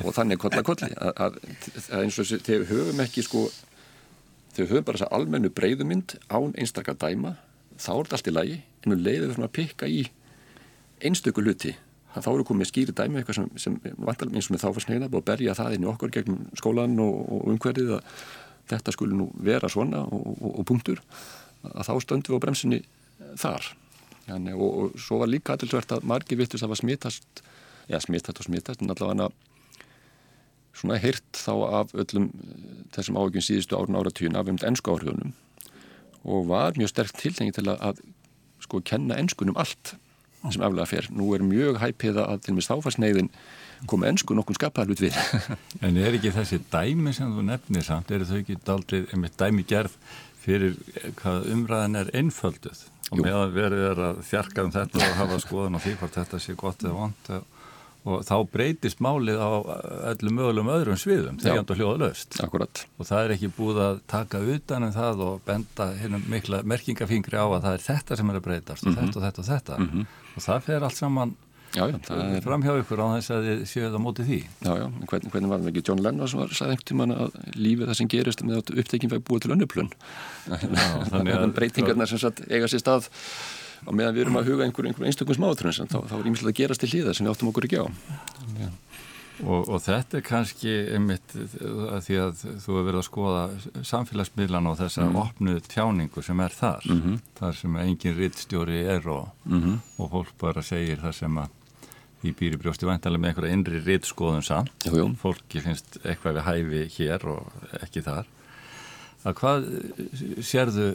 [0.00, 1.36] Og, þannig kolli að, að,
[1.90, 3.44] að eins og þessi þegar höfum ekki sko
[4.54, 7.36] þegar höfum bara þessa almennu breyðumynd án einstakar dæma
[7.80, 10.02] þá er þetta allt í lagi en við leiðum við að pikka í
[11.00, 11.74] einstöku hluti.
[12.10, 15.54] Þá eru komið skýri dæmi eitthvað sem, sem vantar eins og með þáfarsneiða og berja
[15.56, 18.16] það inn í okkur gegn skólan og, og umhverfið að
[18.70, 21.02] þetta skulle nú vera svona og, og, og punktur
[21.70, 22.80] að þá stöndum við á bremsinni
[23.38, 23.70] þar.
[24.26, 27.42] Þannig, og svo var líka aðtilsvert að margi vittust að það var smittast
[27.88, 29.30] eða smittast og smittast en allavega
[30.76, 32.30] svona heyrt þá af öllum
[32.94, 35.34] þessum áhugjum síðustu árun áratvíun af um ennsku áhugunum
[36.24, 38.02] og var mjög sterkt tilhengi til að, að
[38.60, 39.94] sko kenna ennskunum allt
[40.48, 41.08] sem aflega fer.
[41.12, 43.30] Nú er mjög hæpiða að til og með stáfarsneiðin
[43.88, 45.16] koma ennsku nokkun skapaðlut við.
[45.84, 49.66] en er ekki þessi dæmi sem þú nefnir samt, er þau ekki daldið einmitt dæmi
[49.68, 49.96] gerð
[50.40, 50.76] fyrir
[51.20, 55.76] hvað umræðan er einfölduð og meðan verið er að þjarka um þetta og hafa skoðan
[55.76, 57.32] á því hvort þetta sé gott eða vond
[58.08, 59.50] og þá breytist málið á
[60.14, 62.84] öllum mögulegum öðrum sviðum þegar það hljóða löst Akkurat.
[62.96, 66.62] og það er ekki búið að taka utan en um það og benda hérna mikla
[66.64, 69.12] merkingafingri á að það er þetta sem er að breytast og mm -hmm.
[69.12, 70.06] þetta og þetta og þetta mm -hmm.
[70.36, 71.36] og það fer allt saman
[71.74, 72.40] já, já, er...
[72.40, 75.50] fram hjá ykkur á þess að þið séu það mótið því Já, já, hvernig, hvernig
[75.50, 78.42] var það ekki John Lennon sem var, sagði einhvern tíman að lífið það sem gerist
[78.42, 79.90] með upptekinn fæði búið til önnuplun
[81.56, 83.10] breytingarna sem satt eiga sér stað
[83.86, 86.60] og meðan við erum að huga einhverjum einhver einstaklega smátrun þá, þá er ímslega að
[86.60, 87.86] gerast til hlýða sem við áttum okkur ekki á
[88.60, 88.70] ja.
[89.44, 93.44] og, og þetta er kannski einmitt að því að þú hefur verið að skoða
[93.92, 95.20] samfélagsmiðlan og þessa mm.
[95.22, 97.22] opnu tjáningu sem er þar mm -hmm.
[97.40, 99.80] þar sem engin rittstjóri er og, mm -hmm.
[99.98, 101.56] og fólk bara segir það sem að
[102.20, 104.88] í býri brjósti vantalega með einhverja innri rittskoðun samt
[105.22, 107.46] fólki finnst eitthvað við hæfi hér og
[107.80, 108.26] ekki þar
[109.24, 109.66] að hvað
[110.44, 110.86] sérðu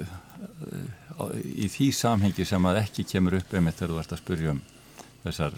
[1.45, 4.61] í því samhengi sem að ekki kemur upp einmitt þegar þú ert að spurja um
[5.23, 5.55] þessar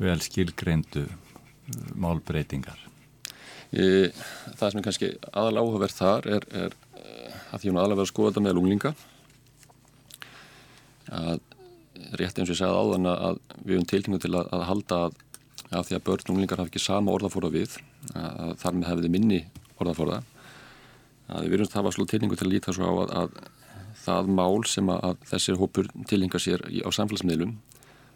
[0.00, 2.86] vel skilgreindu uh, málbreytingar?
[3.76, 4.14] Ég,
[4.58, 6.76] Það sem er kannski aðal áhugaverð þar er, er
[7.50, 8.92] að því hún aðalega verið að skoða þetta með lunglinga.
[11.10, 11.40] Að
[12.18, 15.16] rétt eins og ég segði áðan að við höfum tilkynningu til að, að halda að,
[15.70, 17.76] að því að börn og lunglingar hafa ekki sama orðafóra við
[18.16, 19.40] að þar með hefði minni
[19.82, 20.20] orðafóra
[21.30, 23.34] að við verðum að hafa slútt tilkynningu til að líta svo á að, að
[24.00, 27.56] það mál sem að þessir hópur tilhengar sér á samfélagsmiðlum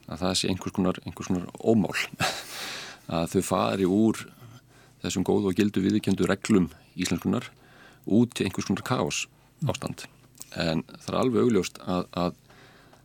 [0.08, 1.94] að það sé einhvers konar, einhvers konar ómál.
[3.14, 4.22] Að þau fari úr
[5.02, 7.50] þessum góðu og gildu viðkendu reglum íslenskunar
[8.04, 9.24] út til einhvers konar káos
[9.68, 10.06] ástand.
[10.56, 12.36] En það er alveg augljóst að, að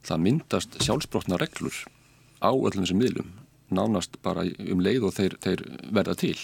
[0.07, 1.75] það myndast sjálfsbrotna reglur
[2.39, 3.31] á öllum þessum miðlum
[3.75, 6.37] nánast bara um leið og þeir, þeir verða til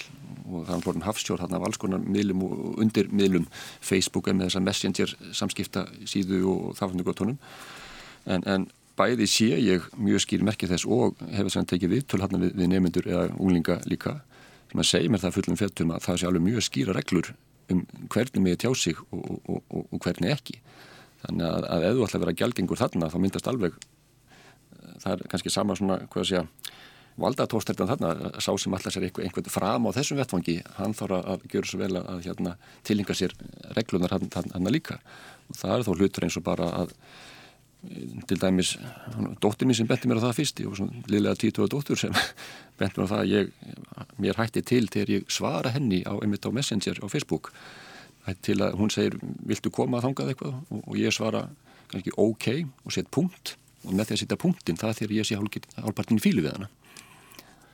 [0.45, 3.47] og það er hlorinn hafsjór þarna af alls konar miðlum og undir miðlum
[3.81, 7.39] Facebook er með þessa messenger samskipta síðu og þáfnir gottunum
[8.25, 8.67] en, en
[8.99, 12.71] bæði sé ég mjög skýr merkið þess og hefur sann tekið við tölhanna við, við
[12.71, 14.19] nefnendur eða unglinga líka
[14.71, 17.34] sem að segja mér það fullum fjöldum að það sé alveg mjög skýra reglur
[17.73, 17.81] um
[18.13, 20.60] hvernig mig tjá sig og, og, og, og hvernig ekki.
[21.23, 23.77] Þannig að, að ef þú ætla að vera gælgengur þarna þá myndast alveg
[25.01, 26.49] það er kannski sama svona, hvað að
[27.15, 31.23] segja valdatósteltan þarna, sá sem alltaf sér einhvern einhver fram á þessum vettfangi, hann þarf
[31.23, 33.34] að gera svo vel að hérna, tilinga sér
[33.75, 34.99] reglunar hann, hann, líka.
[35.49, 36.91] Og það er þó hlutur eins og bara að
[38.25, 38.78] til dæmis
[39.41, 42.13] dóttir mín sem benti mér á það fyrst og svona liðlega títuða dóttur sem
[42.80, 43.51] benti mér á það að ég,
[44.17, 47.51] mér hætti til þegar ég svara henni á, einmitt á Messenger á Facebook.
[48.41, 50.56] Til að hún segir viltu koma að þangað eitthvað?
[50.73, 51.45] Og, ég svara
[51.91, 53.54] kannski ok og set punkt.
[53.86, 56.71] Og með því að setja punktin það þegar ég sé hálfpartin í fílu við hana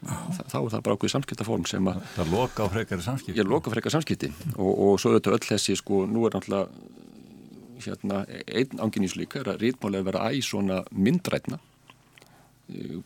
[0.01, 3.69] þá er það bara okkur samskiptaform sem að það loka á frekari samskipti ég loka
[3.69, 4.31] á frekari samskipti.
[4.57, 6.69] Og, og svo þetta öll þessi sko, nú er náttúrulega
[7.81, 11.61] hérna, einn ánginníslík er að rítmálega vera æg svona myndrætna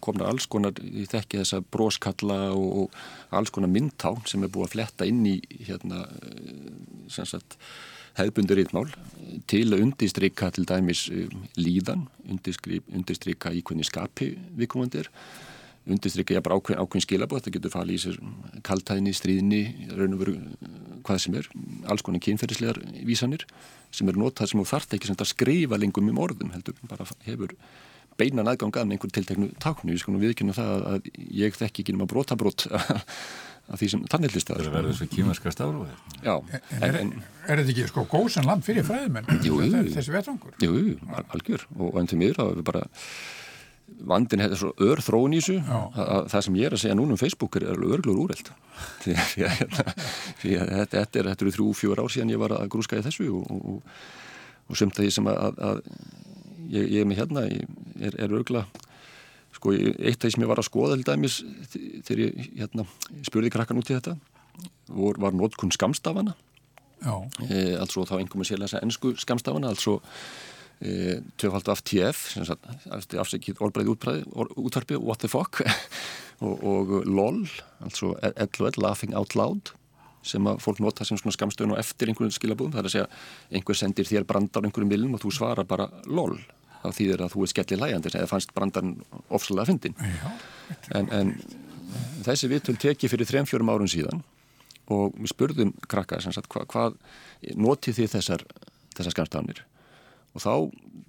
[0.04, 4.68] komna alls konar, ég þekki þessa broskalla og, og alls konar myndtá sem er búið
[4.68, 6.06] að fletta inn í hérna
[7.12, 7.58] sem sagt
[8.16, 8.88] hefðbundur rítmál
[9.50, 11.08] til að undistrykka til dæmis
[11.60, 15.10] líðan undistrykka í hvernig skapi viðkomandir
[15.86, 18.20] undirstrykja ég bara ákveðin, ákveðin skilabóð þetta getur falið í sér
[18.66, 19.62] kaltæðinni, stríðinni
[19.94, 20.36] raun og veru
[21.06, 21.50] hvað sem er
[21.92, 23.46] alls konar kynferðislegar vísanir
[23.94, 27.54] sem eru notað sem þú þart ekki að skrifa lengum um orðum heldur, bara hefur
[28.18, 31.96] beinan aðgang að með einhver tilteknu taknu, við skulum viðkynna það að ég þekki ekki
[31.96, 32.66] um að brota brot
[33.72, 35.52] af því sem tannhildist það verður svo kýmarska
[36.86, 37.16] en
[37.50, 39.28] er þetta ekki sko góðsan land fyrir fræðimenn?
[39.46, 39.58] Jú,
[39.96, 40.54] þessi vettvangur?
[40.62, 40.96] Jú,
[41.34, 41.66] algjör.
[41.80, 42.84] Og enn til miður að við bara
[44.06, 45.58] vandin hefði svo ör þróun í þessu.
[45.70, 48.52] Að, að það sem ég er að segja núna um Facebook er örglur úreld
[49.04, 49.16] því
[49.48, 49.82] að,
[50.42, 53.30] því að, að þetta, er þrjú, fjör ár síðan ég var að grúska í þessu
[53.32, 53.98] og, og,
[54.70, 55.84] og sumt að því sem að
[56.70, 58.66] ég, ég er með hérna er, er örgla
[59.56, 61.38] sko eitt af því sem ég var að skoða til dæmis
[61.72, 62.88] þegar ég hérna,
[63.28, 64.16] spurði krakkan út í þetta
[64.92, 66.36] vor, var nótkunn skamstafana
[67.48, 70.55] e, altså þá einhverjum sér lesa ennsku skamstafana altså e,
[71.40, 72.36] töfald af TF
[73.22, 75.62] afsækið orðbreið útvarpi what the fuck?
[76.44, 77.46] Og, og LOL
[77.80, 79.70] altså LOL laughing out loud
[80.26, 83.56] sem að fólk nota sem svona skamstöðun og eftir einhverjum skilabúðum, það er að segja
[83.56, 86.40] einhver sendir þér brandar einhverjum viljum og þú svarar bara LOL.
[86.82, 88.92] Þá þýðir að þú er skellið lægandi eða fannst brandarn
[89.34, 89.96] ofsalega að fyndin
[90.98, 91.32] en, en
[92.26, 94.26] þessi vitul teki fyrir 3-4 árum síðan
[94.94, 97.00] og við spurðum krakka sagt, hva, hvað
[97.58, 98.46] notið þið þessar,
[98.98, 99.64] þessar skamstafnir
[100.36, 100.54] og þá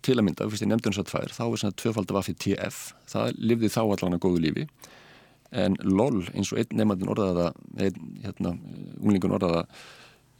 [0.06, 2.38] til að mynda, fyrst ég nefndi hans að tvær þá er svona tvöfald af affið
[2.44, 4.66] TF það livði þá allan að góðu lífi.
[5.56, 7.48] En LOL eins og einn nefndin orðaða
[7.82, 8.54] einn hérna,
[9.00, 9.64] unglingun orðaða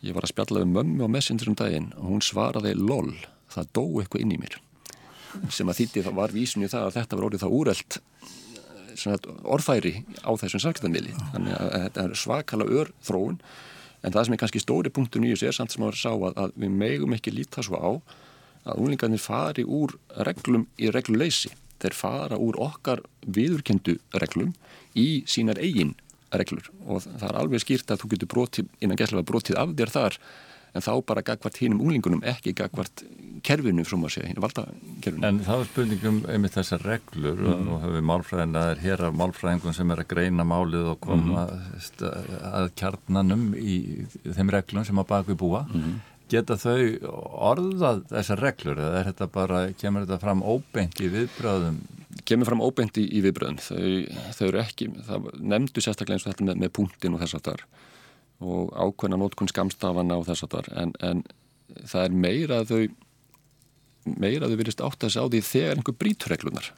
[0.06, 3.14] ég var að spjalla um mömmu á messenger um daginn og hún svaraði LOL
[3.52, 4.58] það dó eitthvað inn í mér.
[5.52, 7.98] Sem að þýtti var vísun í það að þetta var orðið það úrelt
[9.44, 9.92] orðfæri
[10.24, 13.40] á þessum sakstanmili þannig að þetta er svakala ör þróun.
[14.04, 15.98] En það sem er kannski stóri punktur nýjus er samt sem að,
[16.36, 17.90] að við megum ekki líta svo á
[18.66, 19.94] að úlingarnir fari úr
[20.26, 21.52] reglum í regluleysi
[21.82, 24.54] þeir fara úr okkar viðurkendu reglum
[24.96, 25.94] í sínar eigin
[26.34, 29.94] reglur og það er alveg skýrt að þú getur brotið, innan gæslega brotið af þér
[29.94, 30.20] þar
[30.76, 33.04] en þá bara gagvart hínum úlingunum ekki gagvart
[33.46, 34.64] kerfinu frá maður segja, hinn valda
[35.04, 35.24] kerfinu.
[35.28, 37.70] En þá er spurningum einmitt þessar reglur mm.
[37.72, 41.00] og hefur málfræðin að það er hér af málfræðingum sem er að greina málið og
[41.06, 42.04] koma mm.
[42.50, 43.78] að kjarnanum í
[44.26, 45.64] þeim reglum sem að baka við búa.
[45.72, 45.96] Mm.
[46.32, 46.78] Geta þau
[47.52, 51.76] orðað þessar reglur eða þetta bara, kemur þetta fram óbeint í viðbröðum?
[52.26, 53.60] Kemur fram óbeint í, í viðbröðum.
[53.62, 57.38] Þau, þau eru ekki, það nefndu sérstaklega eins og þetta með, með punktin og þess
[57.38, 57.66] að það er
[58.44, 61.22] og ákveðna nótkunn skamstafana og þess að það er en, en
[61.88, 65.98] það er meira að þau meira að þau verist átt að sjá því þegar einhver
[65.98, 66.68] brítur reglunar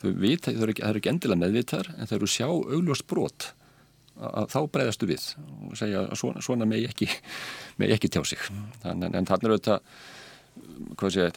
[0.00, 3.50] þau vita, þau eru ekki, ekki endilega meðvitar en þau eru sjá augljóst brot
[4.16, 5.24] að þá breyðastu við
[5.68, 7.08] og segja að svona, svona með ekki
[7.80, 8.44] með ekki tjá sig.
[8.84, 9.78] Þann, en, þannig er þetta
[11.12, 11.30] sé,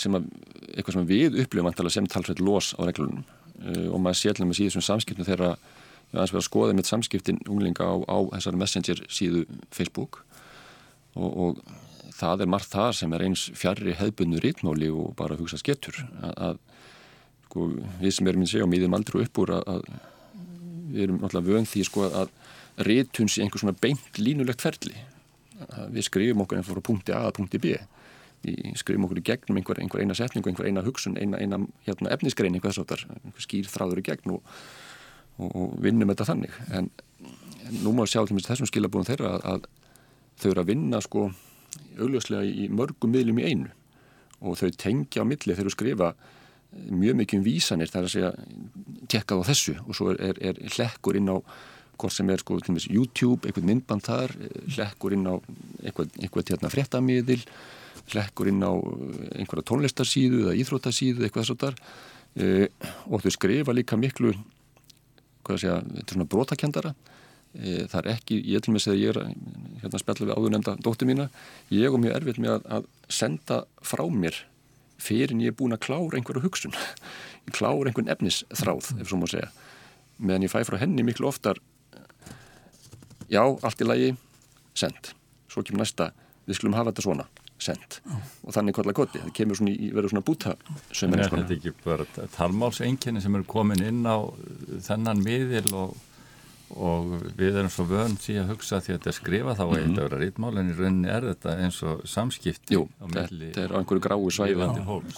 [0.00, 0.28] sem að,
[0.74, 3.24] eitthvað sem við upplifum sem talsveit los á reglunum.
[3.56, 7.84] Uh, og maður sétla með síðan samskipnum þegar aðeins verið að skoða mitt samskiptin unglinga
[7.88, 10.22] á, á þessari messenger síðu Facebook.
[11.16, 15.58] Og, og það er margt það sem er eins fjarrri hefbunnu rítmáli og bara hugsa
[15.60, 16.60] skettur að, að
[17.48, 17.70] sko,
[18.02, 19.88] við sem erum í sig og mýðum aldrei upp úr að, að
[20.96, 22.32] við erum náttúrulega vönd því sko, að
[22.86, 24.96] rítun sé einhvers svona beint línulegt ferli.
[25.92, 27.76] Við skrifum okkur einn frá punkti A að punkti B.
[28.44, 32.12] Við skrifum okkur í gegnum einhver, einhver eina setningu, einhver eina hugsun, eina, eina hérna,
[32.12, 32.76] efnisgrein einhver
[33.40, 34.52] skýr þráður í gegn og,
[35.38, 36.60] og, og vinnum þetta þannig.
[36.76, 36.90] En,
[37.64, 39.66] en nú má sjá til þessum skilabúðum þeirra að, að
[40.42, 41.26] þau eru að vinna sko
[41.96, 43.72] augljóslega í mörgum miðlum í einu.
[44.44, 46.10] Og þau tengja á milli þegar þú skrifa
[46.92, 48.32] mjög mikið um vísanir þar að segja
[49.12, 51.36] tjekkað á þessu og svo er, er, er hlekkur inn á
[51.96, 54.34] hvort sem er sko til og meins YouTube, eitthvað myndband þar
[54.74, 55.34] hlekkur inn á
[55.80, 57.40] eitthvað, eitthvað hérna fréttamiðil
[58.12, 58.72] hlekkur inn á
[59.40, 61.78] einhverja tónlistarsíðu eða íþrótarsíðu, eitthvað þess að þar
[62.36, 62.68] e,
[63.08, 64.34] og þau skrifa líka miklu
[65.46, 66.94] hvað að segja, þetta er svona brotakendara
[67.56, 69.30] E, það er ekki, ég til og með segja ég er
[69.80, 71.28] hérna spjallið við áður nefnda dóttu mína
[71.72, 74.40] ég og mjög erfitt með að, að senda frá mér
[75.00, 76.76] fyrir en ég er búin að klára einhverju hugsun
[77.54, 79.50] klára einhvern efnisþráð ef svo má segja.
[80.18, 81.60] Meðan ég fæ frá henni miklu oftar
[83.30, 84.12] já, allt í lagi
[84.76, 85.12] send,
[85.50, 86.10] svo kemur næsta
[86.46, 87.26] við skulum hafa þetta svona,
[87.62, 87.98] send.
[88.46, 90.56] Og þannig kolla koti, það kemur svona í verður svona búta
[90.94, 92.06] sem er þetta ekki bara
[92.36, 94.16] talmálsenginni sem eru komin inn á
[94.86, 95.96] þennan miðil og
[96.74, 99.70] og við erum svo vönd því að hugsa því að þetta er skrifa þá mm
[99.70, 99.82] -hmm.
[99.82, 103.70] eitthvað að vera rítmál en í rauninni er þetta eins og samskipti Jú, þetta er
[103.70, 104.66] á einhverju gráu svæði.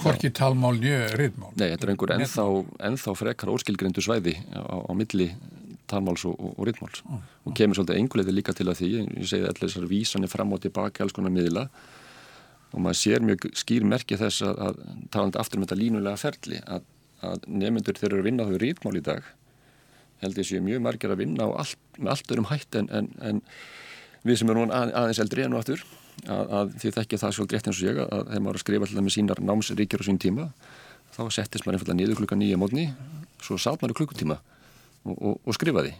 [0.02, 2.44] Hvorki talmál njög rítmál Nei, þetta er einhverju ennþá,
[2.90, 5.32] ennþá frekar óskilgrindu svæði á, á milli
[5.88, 7.22] talmáls og, og, rítmáls oh.
[7.44, 10.60] og kemur svolítið einhverlega líka til að því ég segi allir þessar vísanir fram og
[10.60, 11.68] tilbaka alls konar miðla.
[12.76, 14.80] Og maður sér mjög skýr merki þess að, að
[15.10, 16.84] talandi aftur um þetta línulega ferli að,
[17.24, 19.24] að nemyndur þeir eru að vinna þau rítmál í dag
[20.22, 23.40] held ég séu mjög margir að vinna allt, með allt örum hætt en, en, en
[24.26, 25.84] við sem erum að, aðeins eldri enn og aftur
[26.26, 28.88] að, að því þekkja það svolítið rétt eins og ég að þeim var að skrifa
[28.88, 30.48] alltaf með sínar námsríkjur á sín tíma
[31.14, 32.88] þá settist maður einfallega niður klukka nýja mótni
[33.42, 34.38] svo sátt maður klukkutíma
[35.06, 35.94] og, og, og skrifaði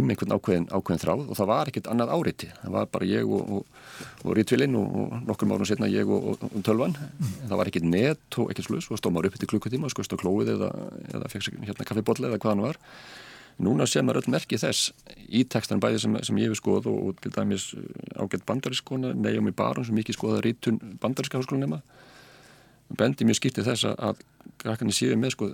[0.00, 2.48] um einhvern ákveðin, ákveðin þráð og það var ekkert annað áriti.
[2.62, 3.86] Það var bara ég og, og,
[4.24, 6.96] og Ritvilin og, og nokkur márun setna ég og, og tölvan.
[6.96, 7.32] Mm.
[7.50, 10.14] það var ekkert net og ekkert slus og stóð maður upp til klukkutíma og skoðst
[10.14, 10.72] á klóið eða,
[11.14, 12.82] eða fekk hérna kaffibotli eða hvað hann var.
[13.58, 14.92] Núna sé maður öll merkið þess
[15.34, 17.72] í tekstan bæði sem, sem ég hef skoð og til dæmis
[18.14, 21.80] ágætt bandarískona Naomi Baron sem ekki skoða rítun bandaríska háskólanema
[22.96, 24.22] bendi mjög skiptið þess að
[24.62, 25.50] krakkarnir séu með sko,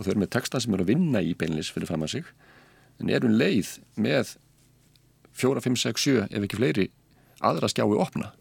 [0.00, 2.28] og þau eru með texta sem eru að vinna í beinlis fyrir fram að sig
[3.00, 4.36] en eru leið með
[5.36, 6.86] 4, 5, 6, 7 ef ekki fleiri
[7.44, 8.32] aðra skjái opna.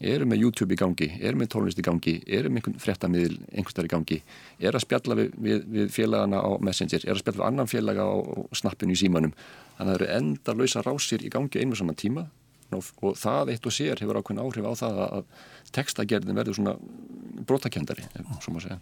[0.00, 3.88] Eru með YouTube í gangi, eru með tónlist í gangi eru með einhvern fréttamiðil einhverstað
[3.88, 4.16] í gangi
[4.56, 8.06] eru að spjalla við, við, við félagana á Messenger, eru að spjalla við annan félaga
[8.08, 8.16] á
[8.56, 9.34] snappinu í símanum.
[9.76, 12.30] Þannig að það eru enda lausa rásir í gangi einu saman tíma
[12.76, 15.24] og það eitt og sér hefur ákveðin áhrif á það að
[15.74, 16.76] textagerðin verður svona
[17.46, 18.06] brotakjöndari,
[18.42, 18.78] svo maður segja.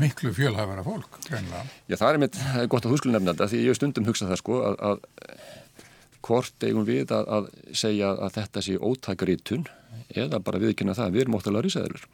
[0.00, 1.64] Miklu fjölhæfara fólk, greinlega.
[1.90, 2.38] Já, það er mitt
[2.72, 5.02] gott að húskulun nefna þetta, því ég stundum hugsa það sko að, að
[6.26, 7.50] hvort eigum við að, að
[7.82, 9.66] segja að þetta sé ótækarítun
[10.10, 12.04] eða bara viðkynna það, við erum óttalega risaðurur.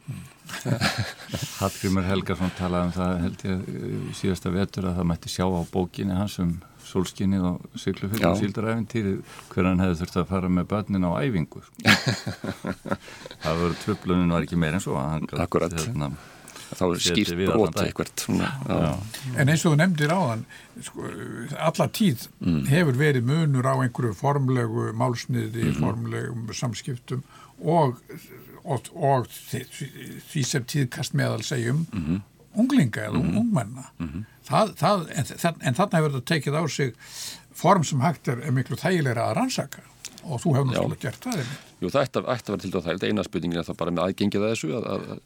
[1.61, 6.17] Hallgrimur Helgarsson talaði um það held ég síðasta vetur að það mætti sjá á bókinni
[6.17, 9.13] hans um solskinnið og syklufylg og síldaræfintýri
[9.51, 11.61] hvernig hann hefði þurft að fara með börnin á æfingu
[13.43, 14.97] það voru tröflunin var ekki meir en svo
[15.37, 16.11] Akkurat hérna,
[16.75, 18.25] þá er skýrt brot eitthvað
[19.37, 20.45] En eins og þú nefndir á þann
[20.87, 21.11] sko,
[21.69, 22.63] alla tíð mm.
[22.71, 25.77] hefur verið munur á einhverju formlegu málsniði, mm.
[25.81, 27.23] formlegum samskiptum
[27.63, 28.01] og,
[28.63, 32.25] og, og því sem tíðkast meðal segjum mm -hmm.
[32.57, 33.39] Unglinga eða -hmm.
[33.43, 35.29] ungmenna -hmm það, það, en,
[35.61, 36.95] en þarna hefur þetta tekið á sig
[37.57, 39.83] form sem hægt er, er miklu þægilegra að rannsaka
[40.27, 41.51] og þú hefur náttúrulega gert það.
[41.77, 43.93] Jú, það ætti að, ætti að vera til dæða það, eina spurningin er það bara
[43.93, 45.19] með aðgengið að þessu, að, að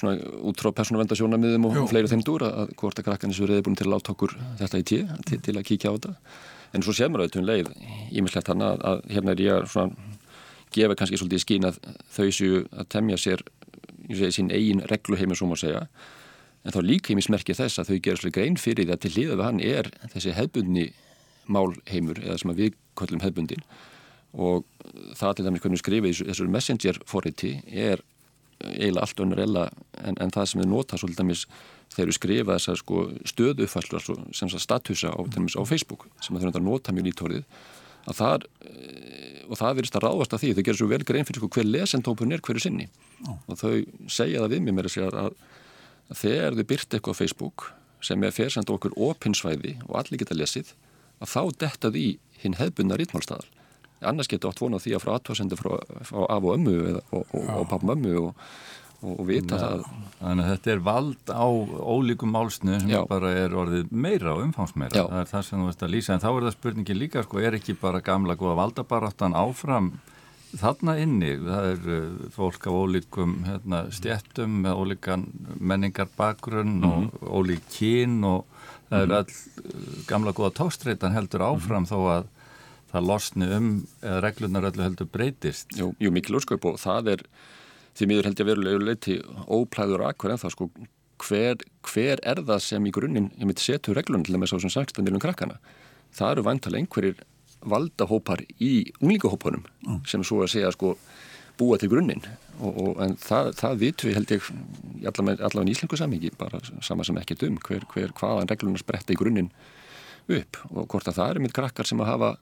[0.00, 1.84] svona út frá persónavendasjónamiðum og Jú.
[1.90, 4.80] fleiri þeim dúr að hvort að krakkarnir svo reyði búin til að láta okkur þetta
[4.80, 6.14] í tíu til, til að kíkja á þetta.
[6.72, 7.72] En svo við auðvitað um leið,
[8.16, 10.14] ímislegt hann að, að hérna er ég að svona
[10.76, 11.80] gefa kannski svolítið skín að
[12.16, 13.44] þau séu að temja sér
[14.06, 15.84] segi, sín eigin regluheimi, svo má segja
[16.66, 19.12] en þá líka ég mismerkja þess að þau gera svolítið grein fyrir því að til
[19.14, 20.86] hliða við hann er þessi hefbundni
[21.46, 23.62] málheimur eða sem við köllum hefbundin
[24.34, 24.66] og
[25.16, 28.02] það til dæmis hvernig skrifið í þessari messenger forriti er
[28.64, 29.64] eiginlega allt önnur eða
[30.02, 31.46] en, en það sem við nota svolítið dæmis
[31.94, 36.94] þegar við skrifa þessar sko, stöðu uppfæslu sem statusa á, á Facebook sem þau nota
[36.96, 37.44] mjög nýttórið
[38.06, 38.46] að það
[39.46, 41.68] og það verist að ráðast að því þau gerir svo vel grein fyrir sko, hver
[41.68, 42.88] lesentópun er hverju sinni
[43.26, 43.38] oh.
[43.46, 43.72] og þau
[44.10, 45.30] segja það við mér með að,
[46.10, 47.68] að þegar þið byrt eitthvað á Facebook
[48.04, 50.72] sem er fersend okkur opinsvæði og allir geta lesið
[51.22, 52.08] að þá dettað í
[52.42, 53.48] hinn hefbunna rítmálstæðal
[54.04, 55.70] annars getur átt vonað því að frá aðtöðsendu frá,
[56.04, 58.42] frá af og ömmu eða, og, og, og pappum ömmu og,
[59.06, 59.86] og vita ja, það.
[60.20, 64.98] Þannig að þetta er vald á ólíkum málsnu sem bara er orðið meira og umfangsmeira,
[64.98, 65.06] Já.
[65.12, 66.16] það er það sem þú veist að lýsa.
[66.16, 69.90] En þá er það spurningi líka, sko, er ekki bara gamla góða valdabaráttan áfram
[70.60, 75.26] þarna inni, það er uh, fólk af ólíkum hérna, stjættum með ólíkan
[75.60, 76.92] menningarbakrunn mm -hmm.
[76.92, 77.34] og mhm.
[77.36, 78.46] ólík kín og
[78.90, 79.16] það er mhm.
[79.16, 81.92] all uh, gamla góða tóstreitan heldur áfram mm -hmm.
[81.92, 82.24] þó að
[82.92, 83.70] það losni um
[84.02, 85.68] eða reglunar öllu heldur breytist.
[85.76, 87.24] Jú, jú mikil úrskaup og það er
[87.96, 89.16] því miður held ég verulega leiti
[89.48, 90.70] óplæður akkur en það sko
[91.24, 94.70] hver, hver er það sem í grunninn ég mitt setu reglunum til þess að sem
[94.70, 95.58] 16 miljón krakkana.
[96.16, 97.24] Það eru vantalega einhverjir
[97.68, 100.02] valdahópar í unglingahópunum mm.
[100.08, 100.94] sem svo að segja sko
[101.56, 102.24] búa til grunninn.
[102.56, 104.50] Og, og, en það, það vitum við held ég
[105.10, 109.20] allavega í íslengu sammingi bara sama sem ekkert um hver, hver hvaðan reglunar spretta í
[109.20, 109.52] grunninn
[110.26, 110.60] upp.
[110.72, 112.34] Og hvort að það er mitt krakkar sem að hafa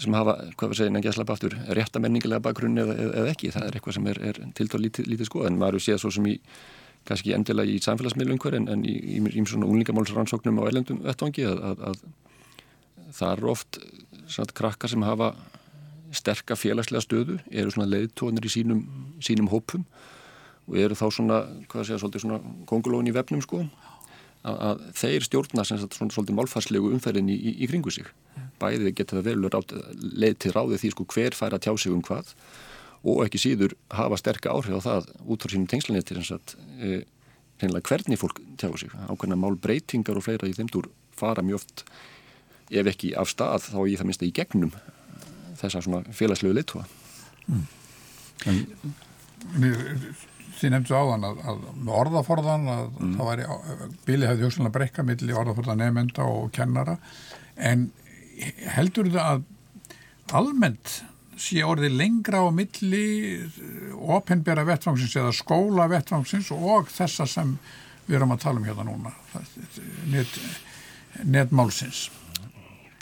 [0.00, 3.50] sem hafa, hvað við segjum, en ekki að slappa aftur réttamenningilega bakgrunni eða, eða ekki.
[3.52, 6.30] Það er eitthvað sem er, er tiltáð lítið, lítið skoð en maður séð svo sem
[6.32, 6.36] í
[7.08, 11.02] kannski endilega í samfélagsmiðlum hver en, en í, í, í, í svona unglingamálsrannsóknum á ellendum
[11.04, 12.04] vettvangi að, að, að
[13.12, 13.78] það eru oft
[14.26, 15.32] svona, krakkar sem hafa
[16.12, 18.82] sterka félagslega stöðu, eru svona leiðtónir í sínum,
[19.24, 19.86] sínum hópum
[20.68, 21.38] og eru þá svona,
[21.70, 23.64] hvað ég, svolítið svona kongulóin í vefnum sko.
[24.42, 28.08] Að, þeir stjórna sem sagt svona svolítið málfarslegu umferðin í, í, í kringu sig.
[28.62, 29.50] Bæðið geta það vel
[30.18, 32.34] leið til ráðið því sko hver fær að tjá sig um hvað
[33.02, 36.52] og ekki síður hafa sterka áhrif á það út frá sínum tengslanir til þess að
[36.78, 37.00] e,
[37.62, 38.90] hvernig fólk tjá sig.
[39.10, 41.84] Ákveðna málbreytingar og fleira í þeim dúr fara mjög oft
[42.72, 44.72] ef ekki af stað þá ég það minnst í gegnum
[45.60, 46.84] þessa svona félagslegu litua
[47.46, 47.64] mm.
[50.62, 53.14] Þið nefndu áðan að, að orðaforðan að mm.
[53.18, 53.46] það væri,
[54.06, 56.98] Bíli hefði hugsanlega brekka millir orðaforðan nefnda og kennara
[57.56, 57.88] en
[58.76, 59.48] heldur það að
[60.38, 61.00] almennt
[61.42, 63.04] sé orðið lengra á milli
[64.14, 67.56] ofinbæra vettfangsins eða skóla vettfangsins og þessa sem
[68.06, 70.36] við erum að tala um hérna núna það,
[71.22, 72.06] netmálsins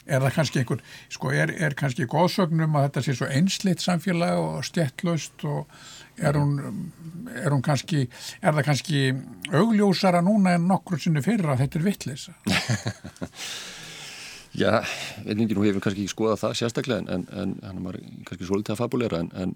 [0.05, 0.83] er það kannski einhver
[1.13, 5.67] sko er, er kannski góðsögnum að þetta sé svo einslitt samfélag og stjettlaust og
[6.21, 6.55] er hún,
[7.33, 8.07] er hún kannski
[8.41, 9.03] er það kannski
[9.51, 12.35] augljósara núna en nokkur sinni fyrir að þetta er vittlisa
[14.51, 14.81] Já,
[15.23, 18.81] einnig nú hefur kannski ekki skoðað það sérstaklega en, en hann er kannski svolítið að
[18.81, 19.53] fabulera en, en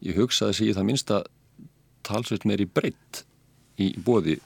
[0.00, 1.18] ég hugsaði sig í það minnsta
[2.06, 3.26] talsveit meir í breytt
[3.80, 4.38] í bóði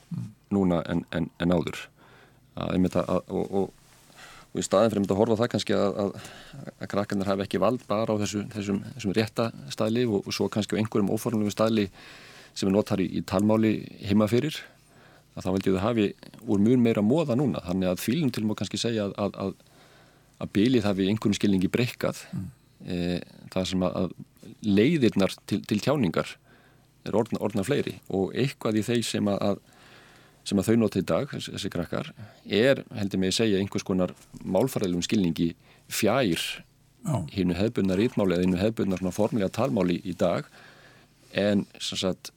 [0.53, 1.79] núna en, en, en áður.
[2.57, 3.86] Að, að, og, og,
[4.57, 8.09] og í staðin fyrir að horfa það kannski að, að krakkarnir hafi ekki vald bara
[8.09, 11.87] á þessu, þessum, þessum rétta staðli og, og svo kannski á einhverjum óformlegu staðli
[12.57, 13.77] sem er notar í, í talmáli
[14.09, 14.57] heima fyrir
[15.37, 16.07] að þá held ég að það hafi
[16.49, 19.53] úr mjög meira móða núna þannig að fílum til mjög kannski segja að
[20.37, 22.49] að bylið hafi einhvern skilningi breykað mm.
[22.85, 22.97] e,
[23.53, 24.11] það sem að
[24.65, 26.35] leiðirnar til, til tjáningar
[27.07, 29.61] er orðna, orðna fleiri og eitthvað í þeir sem að,
[30.47, 32.13] sem að þau nota í dag, þessi, krakkar
[32.45, 34.13] er, heldur mig að segja, einhvers konar
[34.47, 35.51] málfæriðlum skilningi
[35.91, 36.45] fjær
[37.31, 40.47] hinnu hefbunna rítmáli eða hinnu hefbunna formlega talmáli í dag
[41.37, 42.31] en sagt,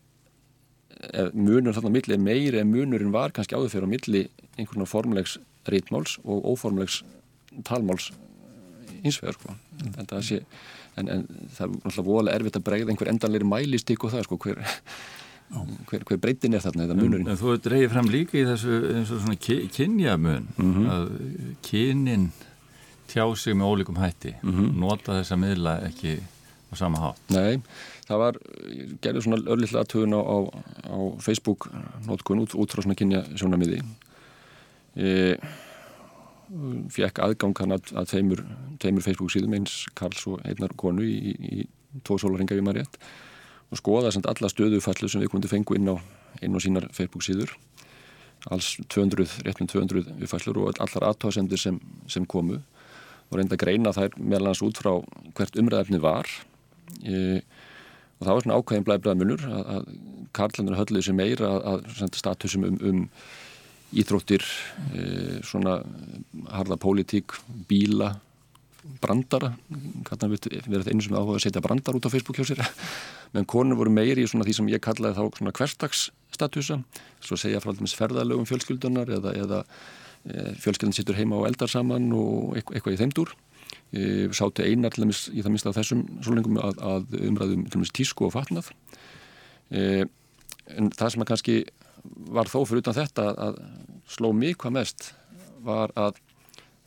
[1.32, 4.24] munur þarna milli er meiri en munurinn var kannski áður fyrir á milli
[4.58, 5.38] einhvern formlegs
[5.70, 7.00] rítmáls og óformlegs
[7.64, 8.10] talmáls
[9.00, 9.54] einsvegar sko.
[9.80, 10.42] mm.
[10.96, 14.38] en, en það er náttúrulega voðalega erfitt að bregða einhver endanleiri mælistík og það sko,
[14.44, 14.62] hver,
[15.90, 17.30] hver, hver breytin er þarna eða munurinn.
[17.30, 19.38] En, þú dreyði fram líka í þessu eins og svona
[19.76, 20.90] kynjamun mm -hmm.
[20.94, 21.06] að
[21.66, 22.28] kynin
[23.10, 24.76] tjá sig með ólíkum hætti mm -hmm.
[24.78, 26.20] nota þessa miðla ekki
[26.70, 27.22] á sama hátt.
[27.30, 27.60] Nei,
[28.06, 28.36] það var
[29.02, 30.36] gerður svona örlittlega aðtöðun á, á,
[30.86, 31.68] á Facebook
[32.06, 33.82] notkun út, út frá svona kynja sjónamiði
[34.94, 35.38] eða
[36.90, 38.44] fekk aðgang hann að, að þeimur,
[38.82, 42.82] þeimur Facebook síðum eins Karls og einnar konu í, í, í tvo sólaringa við maður
[42.82, 42.98] rétt
[43.70, 45.96] og skoða samt alla stöðufallu sem við komum til fengu inn á,
[46.42, 47.54] inn á sínar Facebook síður.
[48.50, 52.60] Alls 200, réttum 200 viðfallur og allar aðtáðsendir sem, sem komu.
[53.30, 54.94] Og reynda að greina þær meðlans út frá
[55.36, 56.30] hvert umræðafni var.
[57.04, 57.42] E,
[58.18, 59.92] og það var svona ákveðin blæbraða munur að, að
[60.36, 63.04] Karlandur hölluði sem meira að, að statusum um, um
[64.00, 64.44] íþróttir,
[64.94, 65.04] e,
[65.46, 65.80] svona
[66.54, 67.36] harða pólitík,
[67.70, 68.14] bíla,
[69.00, 69.52] brandara,
[70.08, 72.62] kannan verðum einu sem áhuga að setja brandar út á Facebook hjá sér,
[73.34, 76.78] menn konur voru meiri í svona því sem ég kallaði þá svona hverstagsstatusa,
[77.24, 79.60] svo segja frá allmest ferðalögum fjölskyldunar eða, eða
[80.24, 83.34] e, fjölskyldan sittur heima og eldar saman og eitthvað, í þeimdur.
[83.90, 84.00] E,
[84.36, 87.94] sátu einar til dæmis í það minnst á þessum svolengum að, að umræðum til dæmis
[87.96, 88.72] tísku og fatnað.
[89.70, 90.06] E,
[90.72, 91.60] en það sem að kannski
[92.32, 93.62] var þó fyrir utan þetta að
[94.10, 95.10] sló mig hvað mest
[95.64, 96.16] var að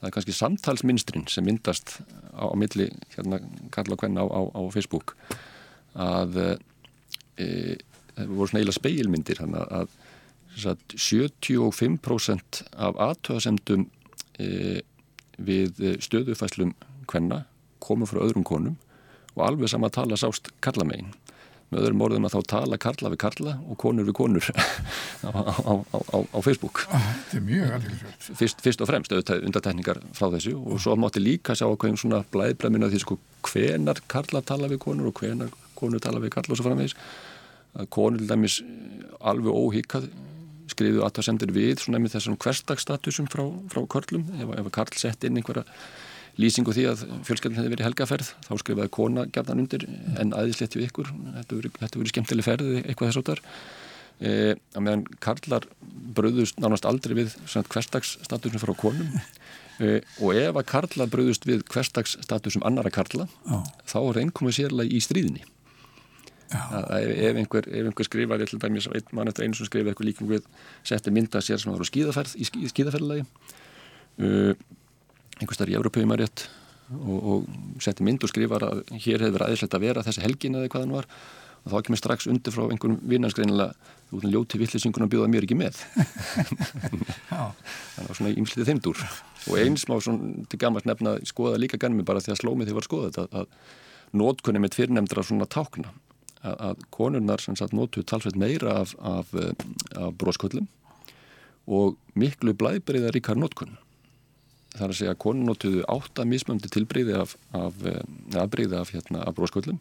[0.04, 2.02] það er kannski samtalsminstrin sem myndast
[2.36, 3.40] á, á milli hérna
[3.72, 5.16] Karla Kvenna á, á, á Facebook.
[5.96, 6.40] Að
[7.40, 7.78] e,
[8.12, 9.94] það voru svona eiginlega speilmyndir þannig að,
[10.60, 13.88] að 75% af aðtöðasemdum
[14.44, 14.82] e,
[15.40, 16.76] við stöðufæslum
[17.08, 17.46] Kvenna
[17.84, 18.76] komu frá öðrum konum
[19.34, 21.16] og alveg sama tala sást Karla meginn
[21.74, 24.50] með öðrum orðum að þá tala karla við karla og konur við konur
[25.28, 26.84] á, á, á, á Facebook.
[26.94, 31.58] Þetta er mjög alveg fyrst, fyrst og fremst undartekningar frá þessu og svo mátti líka
[31.58, 33.20] sjá okkur svona blæðblæðmina því sko
[33.50, 36.96] hvenar karla tala við konur og hvenar konur tala við karla og svo framvegis.
[37.74, 38.62] Að konur til dæmis
[39.20, 40.12] alveg óhíkað
[40.72, 45.00] skriðu að það sendir við svona með þessum hverstagsstatusum frá, frá karlum ef, ef karl
[45.00, 45.66] sett inn einhverja
[46.42, 49.86] lýsingu því að fjölskyldin hefði verið helgaferð þá skrifaði kona gætan undir
[50.22, 53.42] en aðeinslegt við ykkur, þetta verið, verið skemmtileg ferð eitthvað þess áttar
[54.20, 54.32] e,
[54.74, 55.68] að meðan karlar
[56.18, 57.38] bröðust nánast aldrei við
[57.74, 59.14] hverstagsstatusum frá konum.
[59.82, 63.64] E, og ef að karlar bröðust við hverstagsstatusum annara karla oh.
[63.90, 65.48] þá er einkomið sérlega í stríðinni.
[66.54, 69.90] Að ef einhver, ef einhver skrifar ég ætlum dæmis að mann eftir einu sem skrifir
[69.90, 70.46] eitthvað líkum við
[70.86, 74.54] setti mynda sér sem að það voru skíðaferð í skíðaferðlagi uh,
[75.40, 76.46] einhver starf í Európa um að rétt
[76.92, 80.72] og, og setti mynd og skrifar að hér hefur aðeinslegt að vera þessi helgin eða
[80.72, 81.10] hvað hann var.
[81.64, 83.72] Og þá kemur strax undir frá einhvern vinnarskreinilega
[84.10, 85.80] þú veist, ljóti villisingun að bjóða mér ekki með.
[87.30, 92.04] Þannig að svona ímslitið þeimdur og eins má svona til gammalt nefna skoða líka ganmi
[92.08, 95.96] bara því að slómið þið var skoðað að, að nótkunni með tvirrnemdra svona tákna.
[96.44, 99.32] Að, að konurnar sem sagt nótu talsveit meira af, af,
[99.96, 100.68] af brósköllum
[101.72, 103.78] og miklu blæbriðar í hver nótkunn
[104.78, 108.02] þar að segja að konun notuðu átta mismöndi tilbreyði af, af, eh,
[108.42, 109.80] afbreyði af, hérna, af brósköllum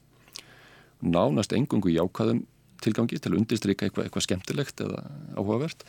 [1.03, 2.45] nánast engungu í ákvaðum
[2.83, 5.05] tilgangi til að undirstryka eitthvað, eitthvað skemmtilegt eða
[5.39, 5.85] áhugavert.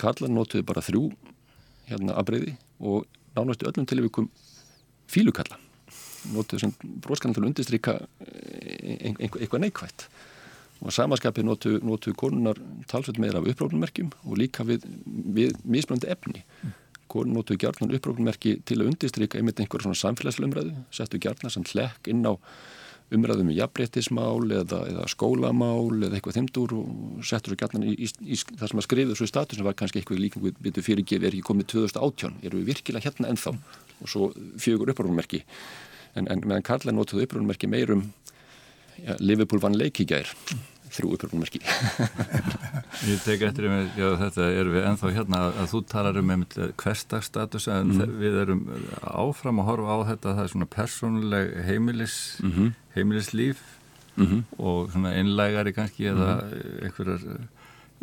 [0.00, 1.10] Karlar notuðu bara þrjú
[1.88, 4.28] hérna, afbreyði og nánast öllum tilvíkum
[5.12, 5.58] fílukalla
[6.32, 10.06] notuðu sem bróskallan til að undirstryka eh, eitthvað neikvægt
[10.82, 12.58] og samaskapið notuðu notu konunar
[12.90, 16.42] talsveit meira af upprófnummerkjum og líka við, við mismöndi efni.
[16.62, 16.78] mm
[17.12, 22.10] konur notuðu gjarnan upprópunmerki til að undistrykka einmitt einhverja svona samfélagslumræðu, settu gjarnan sem hlekk
[22.12, 22.34] inn á
[23.12, 28.08] umræðum í jafnbrettismál eða, eða skólamál eða eitthvað þimdur og settur svo gjarnan í, í,
[28.08, 31.34] í það sem að skrifa í status sem var kannski eitthvað líka við fyrirgefi er
[31.34, 33.54] ekki komið 2018, eru við virkilega hérna ennþá?
[34.02, 35.42] Og svo fjögur upprópunmerki
[36.16, 38.08] en, en meðan Karla notuðu upprópunmerki meirum
[39.02, 40.32] ja, Liverpool vann leikíkjær
[40.92, 41.60] þrjú uppröfnumerki
[43.08, 43.76] Ég tek eftir um
[44.20, 46.32] þetta er við enþá hérna að þú talar um
[46.80, 48.16] hverstagsstatus en mm.
[48.20, 48.64] við erum
[49.00, 52.72] áfram að horfa á þetta það er svona persónuleg heimilis mm -hmm.
[52.96, 53.62] heimilislíf
[54.16, 54.42] mm -hmm.
[54.58, 56.84] og svona einlægari kannski eða -hmm.
[56.84, 57.20] einhverjar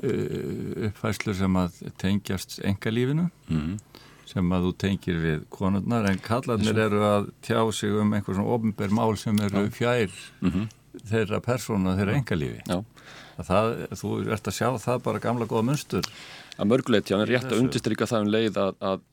[0.04, 3.78] uh, uppfæslur sem að tengjast engalífinu mhm.
[4.26, 8.50] sem að þú tengir við konurnar en kallarnir eru að tjá sig um einhver svona
[8.50, 10.10] ofnbær mál sem eru fjær
[10.42, 10.68] mhm
[11.08, 12.80] þeirra persónu og þeirra engalífi
[13.48, 16.08] það, þú ert að sjá það bara gamla góða munstur.
[16.60, 19.04] Að mörgulegt, já, er rétt að undistrykka það um leið að, að,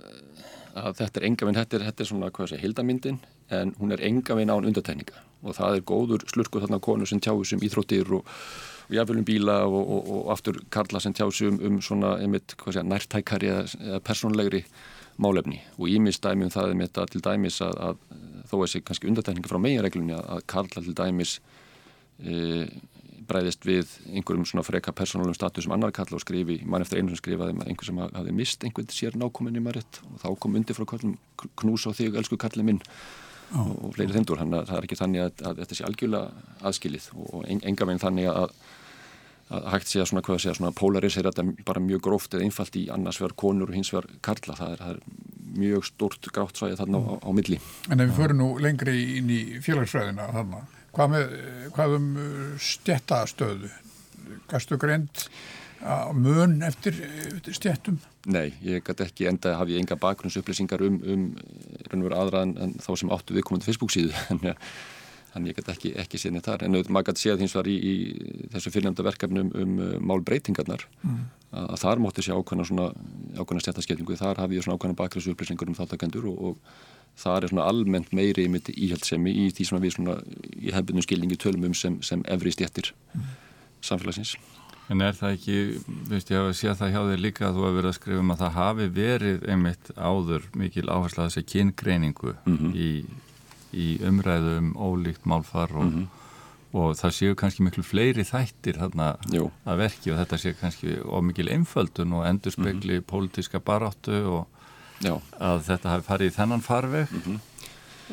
[0.82, 3.20] að þetta er engavinn, þetta er, þetta er svona, hvað sé, hildamindin
[3.54, 7.62] en hún er engavinn án undatækninga og það er góður slurkur þarna konu sem tjáðum
[7.62, 8.26] íþróttir og,
[8.88, 12.82] og jáfnveljum bíla og, og, og aftur karla sem tjáðum um svona, einmitt, hvað sé,
[12.82, 14.64] nærtækari eða, eða persónlegri
[15.22, 15.60] málefni.
[15.78, 18.82] Og ímis dæmi um það er mitt að til dæmis að, að þó er sér
[18.88, 21.38] kannski undatækninga frá meginreglunni að karla til dæmis
[23.26, 27.12] bræðist við einhverjum svona freka persónalum status sem annar kalla og skrifi, mann eftir einu
[27.12, 30.78] sem skrifaði einhver sem hafi mist einhvern sér nákominni maður rétt og þá kom undir
[30.78, 31.16] frá kallum
[31.60, 32.80] knús á þig, elsku kallið minn
[33.56, 33.72] oh.
[33.88, 37.08] og fleiri þendur, þannig að það er ekki þannig að, að þetta sé algjörlega aðskilið
[37.26, 38.56] og enga veginn þannig að,
[39.50, 42.46] að hægt sé að svona, hvað að segja, svona polarisera þetta bara mjög gróft eða
[42.46, 46.32] einfalt í annars verð konur og hins verð karla, það er, það er mjög stort
[46.34, 47.58] grátt svæði þarna á, á milli.
[47.88, 50.66] En ef við förum nú lengri inn í félagsfræðina þarna
[50.96, 51.36] Hvað, með,
[51.76, 53.70] hvað um uh, stjættastöðu?
[54.50, 55.28] Gastu greint
[56.16, 56.96] mun eftir,
[57.28, 57.98] eftir stjættum?
[58.32, 62.72] Nei, ég gæti ekki enda að hafa ég enga bakgrunnsupplýsingar um, um aðra en, en
[62.82, 64.14] þá sem áttu viðkomandi Facebook síðu
[65.36, 67.76] þannig að ég gæti ekki, ekki neitt þar en maður gæti séð hins var í,
[67.76, 67.94] í
[68.54, 71.22] þessu fyrirnæmda verkefnum um uh, málbreytingarnar mm.
[71.52, 72.90] að, að þar mótti sé ákvæmna svona
[73.36, 77.70] ákvæmna stjættaskeitingu, þar hafi ég svona ákvæmna bakgrunnsupplýsingar um þáttakendur og, og það er svona
[77.70, 80.18] almennt meiri íhjaldsemi í því sem við svona
[80.56, 83.34] í hefðbunum skilningi tölum um sem, sem efri stjættir mm.
[83.84, 84.36] samfélagsins.
[84.86, 85.54] En er það ekki,
[86.06, 88.32] veist ég hafa séð það hjá þér líka að þú hafi verið að skrifa um
[88.32, 92.76] að það hafi verið einmitt áður mikil áherslu að þessi kyngreiningu mm -hmm.
[92.76, 92.90] í,
[93.76, 96.06] í umræðu um ólíkt málfar og, mm -hmm.
[96.80, 99.50] og það séu kannski miklu fleiri þættir þarna Jú.
[99.66, 103.08] að verki og þetta séu kannski ómikil einföldun og endur spekli -hmm.
[103.10, 104.46] pólitíska baráttu og
[105.00, 105.20] Já.
[105.40, 107.38] að þetta hafi farið í þennan farveg mm -hmm.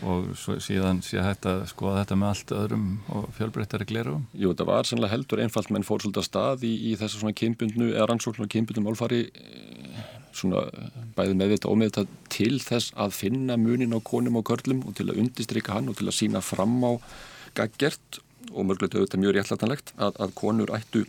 [0.04, 0.22] og
[0.60, 4.28] síðan sé hægt að skoða þetta með allt öðrum og fjölbreyttari glerum.
[4.34, 7.34] Jú, þetta var sannlega heldur einfalt menn fór svolítið að stað í, í þessu svona
[7.34, 10.66] kynbundnu, eða rannsóknu og kynbundnu málfari eh, svona
[11.18, 15.10] bæði meðvita og meðvita til þess að finna munin á konum og körlum og til
[15.10, 16.92] að undistrykka hann og til að sína fram á
[17.58, 18.22] gaggert
[18.52, 21.06] og mörgulegt auðvitað mjög réttlætanlegt að, að konur ættu,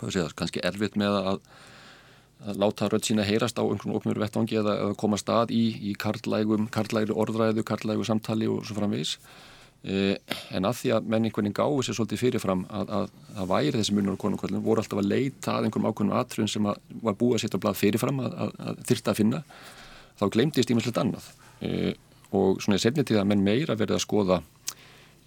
[0.00, 1.40] það, kannski erfitt með að
[2.44, 5.94] að láta rödd sína heyrast á einhvern oknur vettvangi eða, eða koma stað í, í
[5.98, 9.16] karlægum, karlægri orðræðu, karlægu samtali og svo framvegis
[9.86, 13.74] en að því að menn einhvern veginn gáði sér svolítið fyrirfram að, að, að væri
[13.76, 17.36] þessi munur og konungvöldin voru alltaf að leita að einhverjum ákveðnum atrun sem var búið
[17.36, 19.42] að setja blað fyrirfram að þyrta að finna
[20.16, 21.28] þá glemtist ímestlegt annað.
[21.62, 21.92] Eh,
[22.34, 24.40] og svona í setni tíða menn meira verið að skoða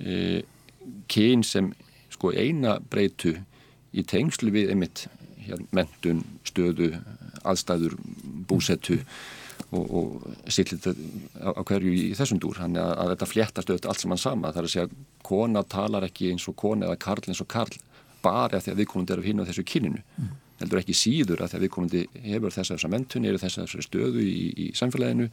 [0.03, 0.41] eh,
[1.11, 1.71] kyn sem
[2.11, 3.37] sko eina breytu
[3.95, 5.05] í tengslu við einmitt
[5.45, 6.91] hér, mentun, stöðu,
[7.47, 7.95] aðstæður,
[8.49, 8.99] búsettu
[9.75, 12.59] og, og sýtlit á, hverju í þessum dúr.
[12.61, 14.53] Þannig að, að þetta fléttast auðvitað allt sem hann sama.
[14.53, 14.91] Það er að segja
[15.29, 17.81] kona talar ekki eins og kona eða karl eins og karl
[18.23, 20.03] bara því að viðkomandi eru hinn á þessu kyninu.
[20.17, 20.37] Mm.
[20.59, 23.67] Heldur ekki síður að því að viðkomandi hefur þess að þessa mentun, eru þess að
[23.67, 25.29] þessari stöðu í, í samfélaginu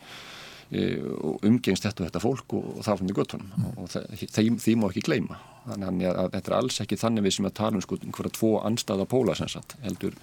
[0.71, 3.77] e, og umgengst þetta og þetta fólk og, og það fann við gottunum mm.
[3.83, 7.37] og það, því má ekki gleyma þannig að, að þetta er alls ekki þannig við
[7.37, 10.17] sem að tala um sko einhverja tvo anstaða póla sem sagt heldur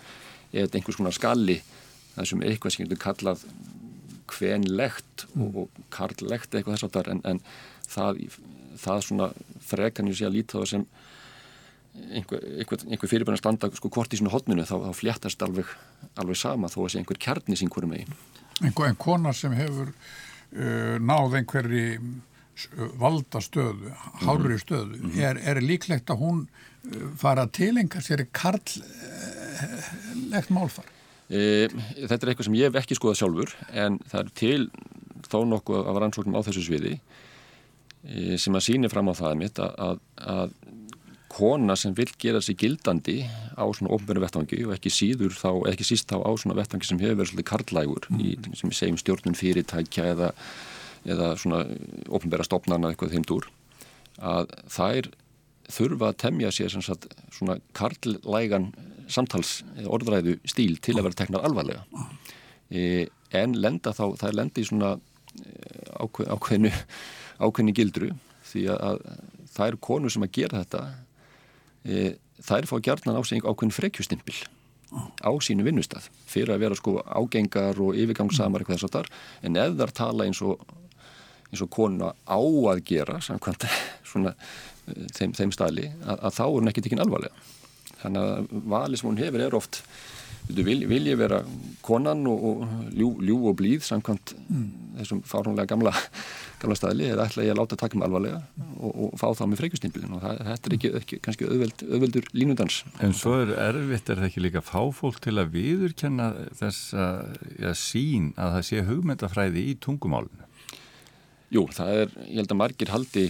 [0.52, 1.58] er þetta einhvers konar skalli
[2.14, 3.46] það sem er eitthvað sem getur kallað
[4.38, 5.42] hvenlegt mm.
[5.46, 7.42] og, og karllegt eitthvað þess að það en, en
[7.90, 8.22] það,
[8.84, 9.32] það svona
[9.64, 10.86] frekan ég sé að líta það sem
[11.94, 15.68] einhver, einhver, einhver fyrirbæðan standa sko hvort í svona hodnunu þá, þá fléttast alveg,
[16.20, 18.14] alveg sama þó að sé einhver kjarnis einhverjum megin
[18.64, 21.88] Einhver kona sem hefur uh, náð einhverji
[23.02, 23.90] valdastöðu,
[24.22, 25.22] hárri stöðu mm -hmm.
[25.26, 26.50] er, er líklegt að hún uh,
[27.18, 28.84] fara til enga sér karllegt
[30.50, 30.86] málfar?
[31.34, 31.44] E,
[32.04, 34.60] þetta er eitthvað sem ég hef ekki skoðað sjálfur en það er til
[35.32, 36.98] þó nokkuð af rannsóknum á þessu sviði
[38.06, 40.04] e, sem að síni fram á það mitt að, að,
[40.36, 40.54] að
[41.34, 43.24] kona sem vil gera sig gildandi
[43.58, 47.02] á svona ofnbjörnu vettvangi og ekki síður þá, ekki síst þá á svona vettvangi sem
[47.02, 48.22] hefur verið svolítið karlægur mm.
[48.22, 50.30] í, sem við segjum stjórnun fyrirtækja eða,
[51.10, 51.64] eða svona
[52.14, 53.50] ofnbjörna stopnarna eitthvað þeim dúr
[54.22, 55.10] að þær
[55.74, 58.74] þurfa að temja sér sagt, svona karlægan
[59.12, 61.84] samtals orðræðu stíl til að vera teknar alvarlega.
[62.70, 65.54] E, en lenda þá, það er lendi í svona e,
[66.04, 66.74] ákveðinu
[67.44, 68.12] ákveðinu gildru
[68.52, 69.02] því að
[69.54, 70.84] það eru konur sem að gera þetta
[71.86, 72.04] e,
[72.44, 74.38] þær fá gjarnan á sig ákveðin frekjustimpil
[75.26, 79.10] á sínu vinnustaf fyrir að vera sko ágengar og yfirgangsamar eitthvað þess að þar
[79.48, 80.62] en ef þar tala eins og
[81.50, 83.66] eins og konuna á að gera samkvæmt
[84.10, 84.36] svona
[85.16, 87.53] þeim, þeim stæli að, að þá er hún ekki tekinn alvarlega
[88.04, 89.82] þannig að vali sem hún hefur er oft
[90.52, 91.42] vil, vil ég vera
[91.86, 94.66] konan og, og ljú, ljú og blíð samkvæmt mm.
[95.00, 95.94] þessum fárhónlega gamla
[96.64, 98.42] gamla staðli eða ætla ég að láta taka mig alvarlega
[98.78, 102.30] og, og fá það með freykustýmbilin og það, þetta er ekki, ekki kannski auðveld, auðveldur
[102.36, 102.80] línundans.
[103.04, 106.30] En svo er erfitt, er það ekki líka fá fólk til að viðurkenna
[106.60, 107.10] þessa
[107.60, 110.48] ja, sín að það sé hugmyndafræði í tungumálinu?
[111.54, 113.28] Jú, það er, ég held að margir haldi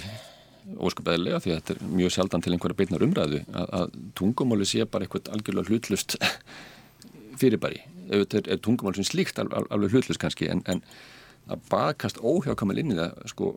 [0.79, 4.85] óskapæðilega því að þetta er mjög sjaldan til einhverja beitnar umræðu að, að tungumáli sé
[4.89, 6.17] bara eitthvað algjörlega hlutlust
[7.41, 7.83] fyrirbæri.
[8.09, 10.83] Auðvitað er, er tungumál sem slíkt alveg hlutlust kannski en, en
[11.51, 13.49] að bakast óhjákamil inn í það sko,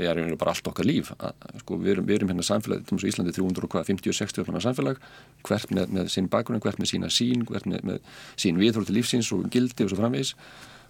[0.00, 2.84] ég er einhverju bara allt okkar líf að, sko, við, erum, við erum hérna samfélag
[2.86, 5.00] til og með Íslandi 350-60 samfélag
[5.46, 8.00] hvert með, með sín bakgrunn, hvert með sína sín hvert með, með
[8.40, 10.34] sín viðhóru til lífsins og gildi og svo framvegis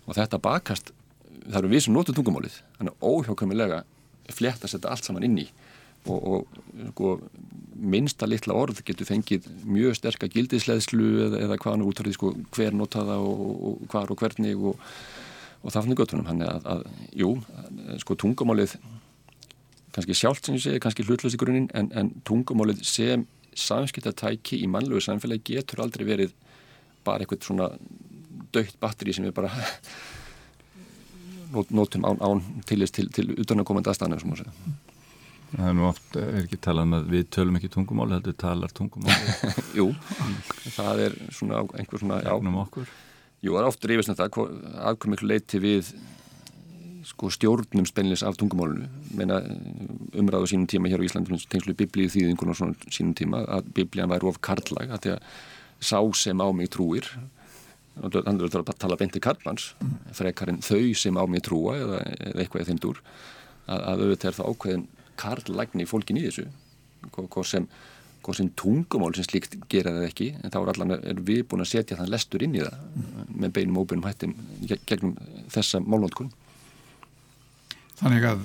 [0.07, 0.95] og þetta bakast,
[1.47, 3.83] það eru við sem notur tungumálið þannig óhjákamilega
[4.35, 5.47] fléttast þetta allt saman inn í.
[6.09, 6.61] Og, og
[6.95, 7.17] sko,
[7.77, 13.19] minnsta litla orð getur fengið mjög sterka gildisleðslu eða, eða hvaðan útverði sko, hver notaða
[13.21, 14.81] og, og hvar og hvernig og
[15.61, 16.85] og það fannir göttunum hann að, að,
[17.21, 17.31] jú,
[18.01, 18.77] sko tungumálið
[19.95, 23.27] kannski sjálft sem ég segi, kannski hlutlösi grunin en, en tungumálið sem
[23.59, 26.33] samskiptatæki í mannlegu samfélagi getur aldrei verið
[27.05, 27.69] bara eitthvað svona
[28.55, 29.53] dögt batteri sem við bara
[31.53, 34.55] nótum án, án tilist til, til utanakomandi aðstæðanir sem þú segja
[35.51, 38.75] Það er nú oft, er ekki talað um að við tölum ekki tungumáli, þetta talar
[38.77, 39.33] tungumáli
[39.79, 39.89] Jú,
[40.77, 42.31] það er svona einhver svona, já.
[43.43, 44.47] Jú, það er oft reyfist þetta
[44.91, 45.91] aðkvæm miklu leiti við
[47.11, 48.87] sko, stjórnum spennilis af tungumálunu
[49.17, 49.41] Meina,
[50.15, 54.13] umræðu sínum tíma hér á Íslandu tengslu biblíu þýðingun og svona sínum tíma að biblían
[54.13, 55.27] væri of karlag að því að
[55.81, 57.09] sá sem á mig trúir
[57.99, 59.73] hann er að tala beinti karlmanns
[60.17, 63.01] frekar en þau sem á mig trúa eða, eða eitthvað eða þeim dúr
[63.67, 64.85] að, að auðvitað er það ákveðin
[65.21, 66.47] karlægni fólkin í þessu
[67.11, 67.71] hvað sem
[68.37, 71.71] sem tungumál sem slíkt gera það ekki en þá er allan er við búin að
[71.73, 73.31] setja þann lestur inn í það mm.
[73.43, 74.35] með beinum og óbeinum hættim
[74.87, 75.17] gegnum
[75.51, 76.31] þessa málvöldkun
[78.01, 78.45] Þannig að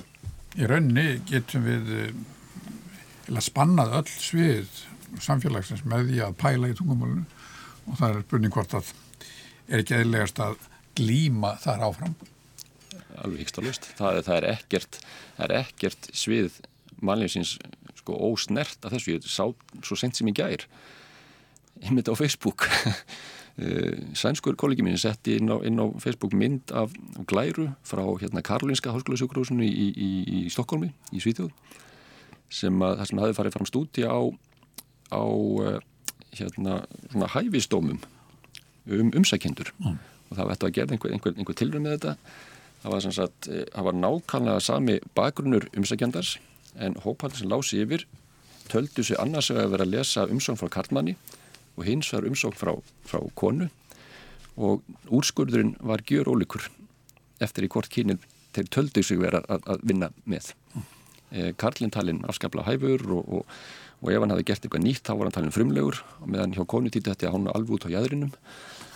[0.60, 4.82] í raunni getum við eða eh, spannað öll svið
[5.24, 7.24] samfélagsins með því að pæla í tungumálunu
[7.86, 8.92] og það er spurning hvort að
[9.68, 10.58] er ekki eðlegast að
[10.96, 12.16] glíma þar áfram.
[13.22, 15.00] Alveg híkst á lust það, það er ekkert,
[15.46, 16.60] ekkert svið
[17.06, 17.56] mannlýfsins
[18.00, 19.48] sko ósnert af þessu, ég sá
[19.86, 20.66] svo sent sem ég gær
[21.84, 22.68] einmitt á Facebook
[23.62, 26.94] eh, sænskur kollegi mín setti inn á, inn á Facebook mynd af
[27.28, 31.52] glæru frá hérna Karolinska háskólasjókurhúsinu í, í, í Stokkólmi í Svíþjóð
[32.52, 34.20] sem að það sem hafi farið fram stúti á
[35.12, 35.26] á
[35.66, 35.80] eh,
[36.36, 38.04] hérna svona hæfistómum
[38.86, 39.96] um umsækjendur mm.
[40.30, 42.16] og það vært að gera einhver, einhver, einhver tilrönd með þetta
[42.84, 46.36] það var, sagt, eh, það var nákvæmlega sami bakgrunnur umsækjandars
[46.76, 48.06] en hópaldi sem lási yfir
[48.70, 51.16] töldu sig annars að vera að lesa umsókn frá Karlmanni
[51.76, 52.74] og hins var umsókn frá,
[53.06, 53.70] frá konu
[54.56, 56.70] og úrskurðurinn var gjör ólíkur
[57.44, 58.22] eftir í hvort kynir
[58.56, 60.54] þeir töldu sig vera að, að vinna með.
[61.32, 63.58] E, Karlinn talinn afskapla hæfur og, og,
[64.00, 66.64] og ef hann hafi gert eitthvað nýtt þá var hann talinn frumlegur og meðan hjá
[66.72, 68.32] konu týtti þetta hann alveg út á jæðrinum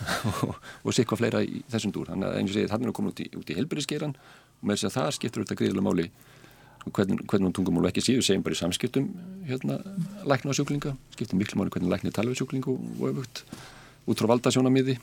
[0.85, 2.11] og, sikvað fleira í þessum dúr.
[2.13, 4.79] Þannig að eins og segið þannig að hann kom út í, í helbyrðiskeran og með
[4.79, 6.09] þess að það skiptur þetta gríðilega máli
[6.93, 9.09] hvernig, hvernig tungumál ekki síðu segjum bara í samskiptum
[9.47, 9.79] hérna,
[10.27, 13.43] lækna á sjúklinga skiptum miklu máli hvernig lækna tala við sjúklinga og, öfugt
[14.09, 14.97] út frá valdasjónamiði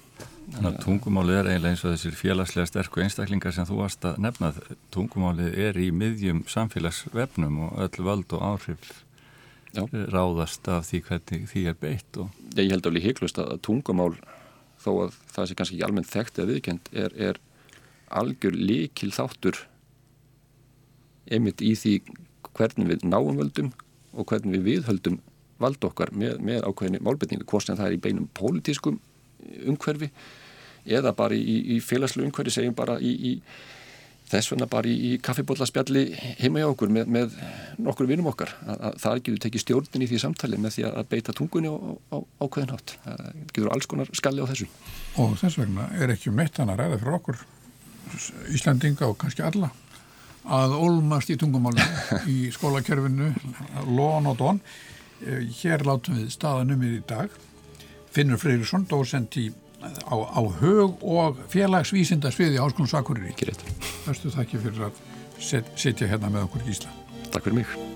[0.85, 4.53] Tungumáli er eiginlega eins og þessir félagslega sterku einstaklingar sem þú varst að nefna
[4.95, 8.93] tungumáli er í miðjum samfélagsvefnum og öll völd og áhrif
[9.75, 9.83] Já.
[9.91, 12.31] ráðast af því hvernig því er beitt og...
[12.55, 14.15] Ég held alveg heiklust að tungumál
[14.87, 17.41] þó að það sé kannski ekki almennt þekkt eða viðkend er, er
[18.15, 19.65] algjör líkil þáttur
[21.27, 21.97] einmitt í því
[22.57, 23.73] hvernig við náum völdum
[24.17, 25.19] og hvernig við viðhöldum
[25.61, 28.99] vald okkar með, með ákveðinu málbetningu, hvort sem það er í beinum pólitískum
[29.67, 30.11] umhverfi
[30.87, 33.33] eða bara í, í félagslu umhverfi, segjum bara í, í,
[34.31, 36.05] þess vegna bara í, í kaffibóllaspjalli
[36.41, 37.37] heima hjá okkur með, með
[37.83, 41.09] nokkur vinum okkar að, að það getur tekið stjórnin í því samtali með því að
[41.13, 42.97] beita tungunni á, á, á ákveðin hátt.
[43.05, 44.69] Það getur alls konar skalli á þessu.
[45.23, 47.45] Og þess vegna er ekki meitt hann að ræða fyrir okkur
[48.55, 49.73] Íslandinga og kannski alla
[50.47, 53.33] að olmast í tungumálinu í skólakerfinu
[53.91, 54.61] lón og dón
[55.61, 57.33] hér látum við staðanum í dag
[58.15, 59.51] Finnur Freyrisson, dósent í
[60.07, 63.67] á, á hög og félagsvísinda sviði Háskólands Akureyri Ekki rétt.
[64.07, 65.05] Bestu þakki fyrir að
[65.39, 67.96] set, setja hérna með okkur í Ísland Takk fyrir mig.